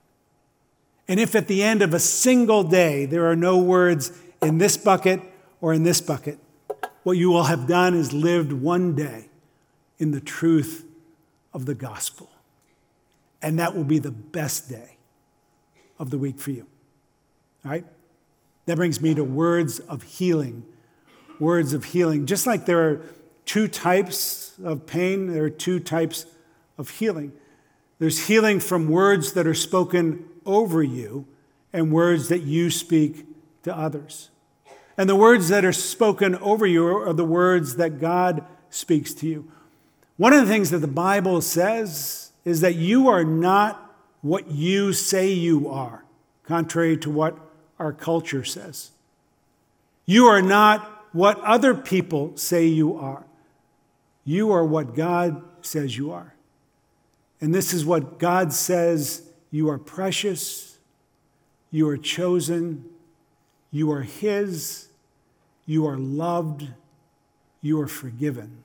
And 1.08 1.20
if 1.20 1.36
at 1.36 1.48
the 1.48 1.64
end 1.64 1.82
of 1.82 1.94
a 1.94 2.00
single 2.00 2.64
day 2.64 3.06
there 3.06 3.30
are 3.32 3.36
no 3.36 3.58
words 3.58 4.12
in 4.42 4.58
this 4.58 4.76
bucket 4.76 5.22
or 5.62 5.74
in 5.74 5.84
this 5.84 6.02
bucket, 6.02 6.38
what 7.04 7.18
you 7.18 7.30
will 7.30 7.46
have 7.46 7.66
done 7.66 7.96
is 7.96 8.12
lived 8.12 8.52
one 8.52 8.94
day 8.94 9.30
in 9.98 10.12
the 10.12 10.20
truth 10.20 10.86
of 11.54 11.66
the 11.66 11.74
gospel. 11.74 12.30
And 13.42 13.58
that 13.60 13.76
will 13.76 13.86
be 13.86 14.00
the 14.00 14.12
best 14.12 14.70
day 14.70 14.98
of 15.98 16.10
the 16.10 16.18
week 16.18 16.40
for 16.40 16.52
you. 16.52 16.68
All 17.64 17.72
right? 17.72 17.86
That 18.66 18.76
brings 18.76 19.00
me 19.00 19.16
to 19.16 19.24
words 19.24 19.80
of 19.80 20.04
healing 20.04 20.66
words 21.40 21.74
of 21.74 21.86
healing. 21.86 22.26
Just 22.26 22.48
like 22.48 22.66
there 22.66 22.90
are 22.90 23.02
two 23.46 23.68
types 23.68 24.54
of 24.64 24.86
pain, 24.86 25.32
there 25.34 25.46
are 25.46 25.50
two 25.50 25.80
types 25.80 26.26
of 26.78 26.90
healing. 26.90 27.32
There's 28.00 28.28
healing 28.28 28.60
from 28.60 28.88
words 28.88 29.34
that 29.34 29.48
are 29.48 29.54
spoken 29.54 30.26
over 30.46 30.84
you 30.84 31.26
and 31.74 31.92
words 31.92 32.30
that 32.30 32.44
you 32.44 32.70
speak 32.70 33.26
to 33.64 33.76
others. 33.76 34.30
And 34.98 35.10
the 35.10 35.16
words 35.16 35.50
that 35.50 35.64
are 35.64 35.74
spoken 35.74 36.36
over 36.38 36.66
you 36.66 36.86
are 36.88 37.14
the 37.14 37.26
words 37.26 37.76
that 37.76 38.00
God 38.00 38.44
speaks 38.70 39.14
to 39.16 39.28
you. 39.28 39.52
One 40.18 40.34
of 40.34 40.46
the 40.46 40.52
things 40.52 40.72
that 40.72 40.80
the 40.80 40.88
Bible 40.88 41.42
says 41.42 42.32
is 42.44 42.62
that 42.62 42.76
you 42.76 43.08
are 43.08 43.24
not 43.24 43.96
what 44.22 44.50
you 44.50 44.94
say 44.94 45.32
you 45.32 45.70
are, 45.70 46.04
contrary 46.44 46.98
to 46.98 47.10
what 47.12 47.38
our 47.78 47.94
culture 47.94 48.44
says. 48.44 48.92
You 50.06 50.26
are 50.26 50.42
not 50.42 50.97
what 51.14 51.40
other 51.42 51.74
people 51.74 52.36
say 52.36 52.66
you 52.66 52.98
are. 52.98 53.26
You 54.24 54.52
are 54.52 54.66
what 54.66 54.96
God 54.96 55.42
says 55.62 55.98
you 55.98 56.12
are. 56.12 56.34
And 57.40 57.54
this 57.54 57.74
is 57.74 57.86
what 57.86 58.20
God 58.20 58.52
says 58.52 59.24
you 59.52 59.70
are 59.70 59.78
precious, 59.78 60.78
you 61.72 61.88
are 61.88 61.98
chosen, 61.98 62.86
you 63.72 63.92
are 63.92 64.02
His, 64.02 64.88
you 65.66 65.88
are 65.88 65.98
loved, 65.98 66.68
you 67.62 67.80
are 67.80 67.88
forgiven, 67.88 68.64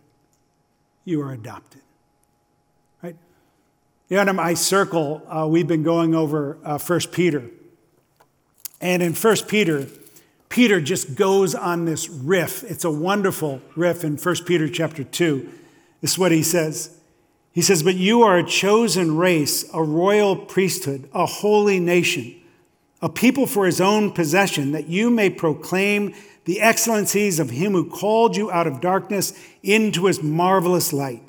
you 1.04 1.20
are 1.22 1.32
adopted. 1.32 1.82
Right? 3.02 3.16
Yeah, 4.08 4.28
in 4.28 4.36
my 4.36 4.54
circle, 4.54 5.22
uh, 5.28 5.46
we've 5.46 5.66
been 5.66 5.82
going 5.82 6.14
over 6.14 6.58
uh, 6.64 6.78
1 6.78 7.00
Peter. 7.12 7.50
And 8.80 9.02
in 9.02 9.12
1 9.12 9.36
Peter, 9.46 9.86
Peter 10.52 10.82
just 10.82 11.14
goes 11.14 11.54
on 11.54 11.86
this 11.86 12.10
riff. 12.10 12.62
It's 12.64 12.84
a 12.84 12.90
wonderful 12.90 13.62
riff 13.74 14.04
in 14.04 14.18
1 14.18 14.34
Peter 14.44 14.68
chapter 14.68 15.02
2. 15.02 15.50
This 16.02 16.12
is 16.12 16.18
what 16.18 16.30
he 16.30 16.42
says. 16.42 16.94
He 17.52 17.62
says, 17.62 17.82
But 17.82 17.94
you 17.94 18.20
are 18.20 18.36
a 18.36 18.44
chosen 18.44 19.16
race, 19.16 19.64
a 19.72 19.82
royal 19.82 20.36
priesthood, 20.36 21.08
a 21.14 21.24
holy 21.24 21.80
nation, 21.80 22.34
a 23.00 23.08
people 23.08 23.46
for 23.46 23.64
his 23.64 23.80
own 23.80 24.12
possession, 24.12 24.72
that 24.72 24.88
you 24.88 25.08
may 25.08 25.30
proclaim 25.30 26.14
the 26.44 26.60
excellencies 26.60 27.40
of 27.40 27.48
him 27.48 27.72
who 27.72 27.88
called 27.88 28.36
you 28.36 28.50
out 28.50 28.66
of 28.66 28.82
darkness 28.82 29.32
into 29.62 30.04
his 30.04 30.22
marvelous 30.22 30.92
light. 30.92 31.26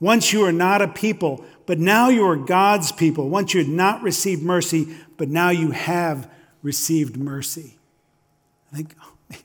Once 0.00 0.32
you 0.32 0.40
were 0.40 0.50
not 0.50 0.82
a 0.82 0.88
people, 0.88 1.44
but 1.66 1.78
now 1.78 2.08
you 2.08 2.26
are 2.26 2.34
God's 2.34 2.90
people. 2.90 3.28
Once 3.28 3.54
you 3.54 3.60
had 3.60 3.70
not 3.70 4.02
received 4.02 4.42
mercy, 4.42 4.96
but 5.16 5.28
now 5.28 5.50
you 5.50 5.70
have 5.70 6.28
received 6.64 7.16
mercy. 7.16 7.76
Think, 8.76 8.94
oh, 9.02 9.36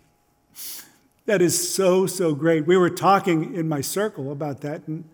that 1.25 1.41
is 1.41 1.73
so, 1.73 2.05
so 2.05 2.35
great. 2.35 2.67
We 2.67 2.75
were 2.75 2.89
talking 2.89 3.55
in 3.55 3.69
my 3.69 3.79
circle 3.79 4.29
about 4.29 4.59
that 4.59 4.85
and 4.89 5.05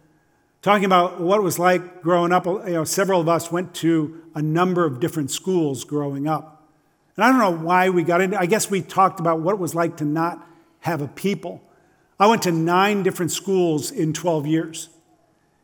talking 0.64 0.86
about 0.86 1.22
what 1.22 1.38
it 1.38 1.44
was 1.44 1.60
like 1.60 2.02
growing 2.02 2.32
up. 2.32 2.48
You 2.48 2.64
know, 2.66 2.84
several 2.84 3.22
of 3.22 3.30
us 3.30 3.52
went 3.52 3.76
to 3.76 4.24
a 4.34 4.42
number 4.42 4.88
of 4.88 5.00
different 5.00 5.30
schools 5.30 5.84
growing 5.84 6.28
up. 6.28 6.68
And 7.16 7.26
I 7.26 7.30
don't 7.30 7.38
know 7.38 7.64
why 7.64 7.90
we 7.92 8.02
got 8.02 8.22
into 8.22 8.40
I 8.40 8.48
guess 8.48 8.72
we 8.72 8.82
talked 8.82 9.20
about 9.20 9.42
what 9.42 9.54
it 9.54 9.60
was 9.60 9.76
like 9.76 9.98
to 9.98 10.06
not 10.06 10.44
have 10.80 11.02
a 11.02 11.08
people. 11.08 11.62
I 12.20 12.26
went 12.26 12.42
to 12.42 12.52
nine 12.52 13.04
different 13.04 13.32
schools 13.32 13.92
in 13.92 14.14
12 14.14 14.48
years. 14.48 14.90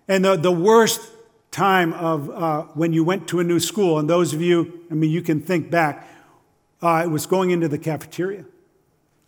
And 0.07 0.23
the, 0.23 0.35
the 0.35 0.51
worst 0.51 1.01
time 1.49 1.91
of 1.93 2.29
uh, 2.29 2.61
when 2.75 2.93
you 2.93 3.03
went 3.03 3.27
to 3.29 3.39
a 3.39 3.43
new 3.43 3.59
school, 3.59 3.97
and 3.97 4.07
those 4.07 4.31
of 4.31 4.41
you, 4.41 4.85
I 4.91 4.93
mean, 4.93 5.09
you 5.09 5.23
can 5.23 5.41
think 5.41 5.71
back, 5.71 6.07
uh, 6.83 7.01
it 7.03 7.09
was 7.09 7.25
going 7.25 7.51
into 7.51 7.67
the 7.67 7.77
cafeteria. 7.77 8.45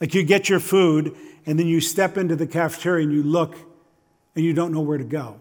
Like 0.01 0.13
you 0.13 0.23
get 0.23 0.49
your 0.49 0.59
food, 0.59 1.15
and 1.45 1.57
then 1.57 1.67
you 1.67 1.79
step 1.79 2.17
into 2.17 2.35
the 2.35 2.47
cafeteria 2.47 3.05
and 3.05 3.13
you 3.13 3.23
look, 3.23 3.55
and 4.35 4.43
you 4.43 4.53
don't 4.53 4.73
know 4.73 4.81
where 4.81 4.97
to 4.97 5.05
go 5.05 5.39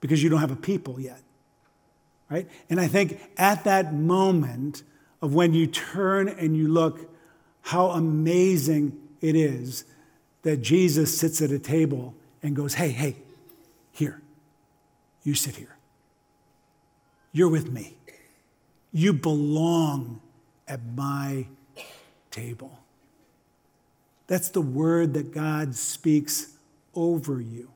because 0.00 0.22
you 0.22 0.28
don't 0.28 0.40
have 0.40 0.50
a 0.50 0.56
people 0.56 0.98
yet. 0.98 1.20
Right? 2.28 2.48
And 2.68 2.80
I 2.80 2.88
think 2.88 3.20
at 3.36 3.64
that 3.64 3.94
moment 3.94 4.82
of 5.22 5.34
when 5.34 5.54
you 5.54 5.66
turn 5.66 6.28
and 6.28 6.56
you 6.56 6.68
look, 6.68 7.10
how 7.62 7.90
amazing 7.90 8.98
it 9.20 9.36
is 9.36 9.84
that 10.42 10.58
Jesus 10.58 11.16
sits 11.16 11.42
at 11.42 11.50
a 11.50 11.58
table 11.58 12.14
and 12.42 12.56
goes, 12.56 12.74
Hey, 12.74 12.88
hey, 12.88 13.16
here, 13.92 14.20
you 15.22 15.34
sit 15.34 15.56
here. 15.56 15.76
You're 17.32 17.48
with 17.48 17.70
me. 17.70 17.96
You 18.92 19.12
belong 19.12 20.20
at 20.70 20.80
my 20.94 21.46
table. 22.30 22.78
That's 24.28 24.48
the 24.48 24.60
word 24.60 25.14
that 25.14 25.32
God 25.32 25.74
speaks 25.74 26.56
over 26.94 27.40
you. 27.40 27.72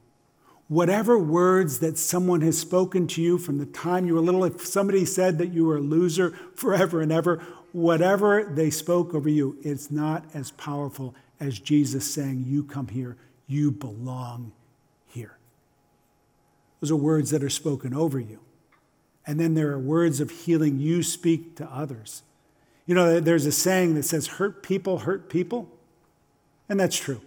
Whatever 0.69 1.19
words 1.19 1.81
that 1.81 1.99
someone 1.99 2.41
has 2.43 2.57
spoken 2.57 3.09
to 3.09 3.21
you 3.21 3.37
from 3.37 3.59
the 3.59 3.67
time 3.67 4.07
you 4.07 4.15
were 4.15 4.21
little, 4.21 4.45
if 4.45 4.65
somebody 4.65 5.05
said 5.05 5.39
that 5.39 5.53
you 5.53 5.65
were 5.65 5.79
a 5.79 5.81
loser 5.81 6.31
forever 6.55 7.03
and 7.03 7.11
ever, 7.11 7.43
whatever 7.73 8.45
they 8.45 8.71
spoke 8.71 9.13
over 9.13 9.29
you, 9.29 9.59
it's 9.63 9.91
not 9.91 10.25
as 10.33 10.53
powerful 10.53 11.15
as 11.41 11.59
Jesus 11.59 12.15
saying, 12.15 12.45
You 12.47 12.63
come 12.63 12.87
here, 12.89 13.17
you 13.49 13.73
belong 13.73 14.53
here. 15.07 15.37
Those 16.81 16.93
are 16.93 16.97
words 16.97 17.31
that 17.31 17.43
are 17.43 17.51
spoken 17.51 17.93
over 17.93 18.21
you. 18.21 18.39
And 19.27 19.41
then 19.41 19.55
there 19.55 19.73
are 19.73 19.79
words 19.79 20.21
of 20.21 20.31
healing 20.31 20.79
you 20.79 21.03
speak 21.03 21.57
to 21.57 21.67
others. 21.67 22.23
You 22.87 22.94
know, 22.94 23.20
there's 23.20 23.47
a 23.47 23.53
saying 23.53 23.94
that 23.94 24.05
says, 24.05 24.27
hurt 24.27 24.62
people 24.62 24.99
hurt 24.99 25.29
people. 25.29 25.70
And 26.68 26.79
that's 26.79 26.97
true. 26.97 27.20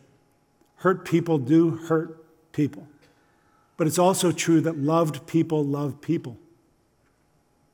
Hurt 0.77 1.05
people 1.05 1.37
do 1.37 1.71
hurt 1.71 2.23
people. 2.51 2.87
But 3.75 3.87
it's 3.87 3.99
also 3.99 4.31
true 4.31 4.61
that 4.61 4.77
loved 4.77 5.27
people 5.27 5.63
love 5.63 6.01
people. 6.01 6.37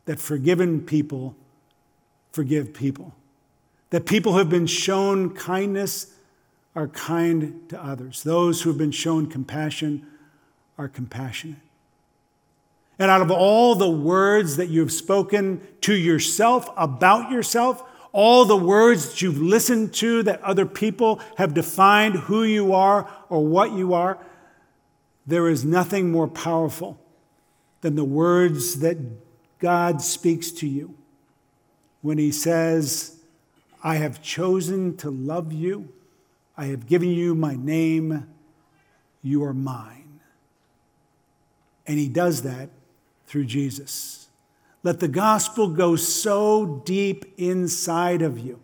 that 0.06 0.20
forgiven 0.20 0.82
people 0.82 1.36
forgive 2.32 2.74
people, 2.74 3.14
that 3.92 4.06
people 4.06 4.34
who 4.34 4.40
have 4.40 4.50
been 4.50 4.68
shown 4.68 5.34
kindness 5.34 6.14
are 6.76 6.88
kind 6.88 7.70
to 7.70 7.82
others, 7.82 8.24
those 8.24 8.62
who 8.62 8.70
have 8.70 8.78
been 8.78 8.92
shown 8.92 9.28
compassion 9.28 10.06
are 10.78 10.88
compassionate. 10.88 11.60
And 13.04 13.12
out 13.12 13.20
of 13.20 13.32
all 13.32 13.76
the 13.76 13.90
words 13.90 14.56
that 14.56 14.70
you've 14.70 14.94
spoken 14.94 15.60
to 15.82 15.94
yourself 15.94 16.70
about 16.78 17.32
yourself, 17.32 17.84
all 18.14 18.46
the 18.46 18.56
words 18.56 19.10
that 19.10 19.22
you've 19.22 19.42
listened 19.42 19.94
to 19.96 20.24
that 20.24 20.42
other 20.42 20.66
people 20.66 21.20
have 21.36 21.54
defined 21.54 22.16
who 22.16 22.46
you 22.46 22.74
are 22.74 23.14
or 23.28 23.46
what 23.46 23.74
you 23.74 23.94
are, 23.94 24.18
there 25.28 25.50
is 25.50 25.66
nothing 25.66 26.14
more 26.14 26.30
powerful 26.30 26.98
than 27.82 27.96
the 27.96 28.06
words 28.06 28.80
that 28.80 28.98
God 29.60 30.02
speaks 30.02 30.50
to 30.52 30.66
you 30.66 30.96
when 32.02 32.18
He 32.18 32.32
says, 32.32 33.18
I 33.84 33.96
have 33.96 34.22
chosen 34.22 34.96
to 34.96 35.12
love 35.12 35.52
you, 35.52 35.92
I 36.56 36.68
have 36.68 36.88
given 36.88 37.10
you 37.10 37.36
my 37.36 37.58
name, 37.58 38.30
you 39.22 39.44
are 39.44 39.54
mine. 39.54 40.22
And 41.86 42.00
He 42.00 42.08
does 42.08 42.44
that 42.44 42.70
through 43.34 43.46
Jesus. 43.46 44.28
Let 44.84 45.00
the 45.00 45.08
gospel 45.08 45.68
go 45.68 45.96
so 45.96 46.84
deep 46.86 47.26
inside 47.36 48.22
of 48.22 48.38
you 48.38 48.60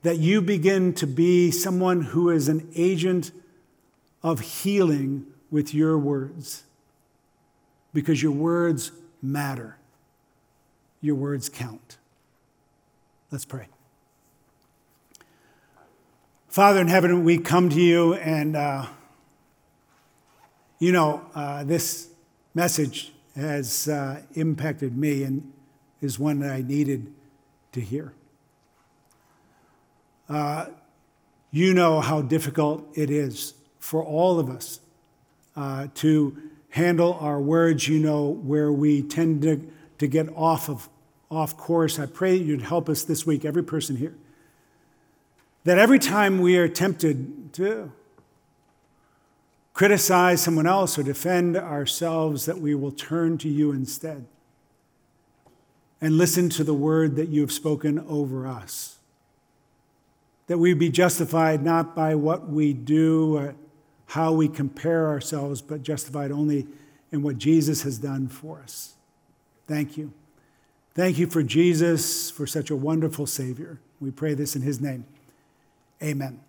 that 0.00 0.16
you 0.16 0.40
begin 0.40 0.94
to 0.94 1.06
be 1.06 1.50
someone 1.50 2.00
who 2.00 2.30
is 2.30 2.48
an 2.48 2.66
agent 2.74 3.30
of 4.22 4.40
healing 4.40 5.26
with 5.50 5.74
your 5.74 5.98
words. 5.98 6.62
Because 7.92 8.22
your 8.22 8.32
words 8.32 8.92
matter, 9.20 9.76
your 11.02 11.16
words 11.16 11.50
count. 11.50 11.98
Let's 13.30 13.44
pray. 13.44 13.66
Father 16.48 16.80
in 16.80 16.88
heaven, 16.88 17.24
we 17.24 17.36
come 17.36 17.68
to 17.68 17.80
you, 17.80 18.14
and 18.14 18.56
uh, 18.56 18.86
you 20.78 20.92
know, 20.92 21.26
uh, 21.34 21.64
this 21.64 22.08
message 22.54 23.12
has 23.36 23.88
uh, 23.88 24.22
impacted 24.34 24.96
me 24.96 25.22
and 25.22 25.52
is 26.00 26.18
one 26.18 26.40
that 26.40 26.50
I 26.50 26.62
needed 26.62 27.12
to 27.72 27.80
hear. 27.80 28.12
Uh, 30.28 30.66
you 31.50 31.74
know 31.74 32.00
how 32.00 32.22
difficult 32.22 32.86
it 32.94 33.10
is 33.10 33.54
for 33.78 34.02
all 34.02 34.38
of 34.38 34.48
us 34.48 34.80
uh, 35.56 35.88
to 35.96 36.36
handle 36.70 37.14
our 37.14 37.40
words. 37.40 37.88
You 37.88 37.98
know 37.98 38.28
where 38.28 38.72
we 38.72 39.02
tend 39.02 39.42
to, 39.42 39.70
to 39.98 40.06
get 40.06 40.28
off 40.36 40.68
of 40.68 40.88
off 41.30 41.56
course. 41.56 41.98
I 41.98 42.06
pray 42.06 42.38
that 42.38 42.44
you'd 42.44 42.60
help 42.60 42.90
us 42.90 43.04
this 43.04 43.24
week, 43.24 43.46
every 43.46 43.64
person 43.64 43.96
here, 43.96 44.14
that 45.64 45.78
every 45.78 45.98
time 45.98 46.40
we 46.40 46.58
are 46.58 46.68
tempted 46.68 47.54
to 47.54 47.90
criticize 49.82 50.40
someone 50.40 50.64
else 50.64 50.96
or 50.96 51.02
defend 51.02 51.56
ourselves, 51.56 52.46
that 52.46 52.58
we 52.58 52.72
will 52.72 52.92
turn 52.92 53.36
to 53.36 53.48
you 53.48 53.72
instead 53.72 54.24
and 56.00 56.16
listen 56.16 56.48
to 56.48 56.62
the 56.62 56.72
word 56.72 57.16
that 57.16 57.30
you 57.30 57.40
have 57.40 57.50
spoken 57.50 57.98
over 58.08 58.46
us. 58.46 58.98
That 60.46 60.58
we 60.58 60.72
be 60.74 60.88
justified 60.88 61.64
not 61.64 61.96
by 61.96 62.14
what 62.14 62.48
we 62.48 62.72
do, 62.72 63.36
or 63.36 63.56
how 64.06 64.32
we 64.32 64.46
compare 64.46 65.08
ourselves, 65.08 65.60
but 65.60 65.82
justified 65.82 66.30
only 66.30 66.68
in 67.10 67.24
what 67.24 67.38
Jesus 67.38 67.82
has 67.82 67.98
done 67.98 68.28
for 68.28 68.60
us. 68.60 68.94
Thank 69.66 69.96
you. 69.96 70.12
Thank 70.94 71.18
you 71.18 71.26
for 71.26 71.42
Jesus, 71.42 72.30
for 72.30 72.46
such 72.46 72.70
a 72.70 72.76
wonderful 72.76 73.26
Savior. 73.26 73.80
We 74.00 74.12
pray 74.12 74.34
this 74.34 74.54
in 74.54 74.62
His 74.62 74.80
name. 74.80 75.06
Amen. 76.00 76.44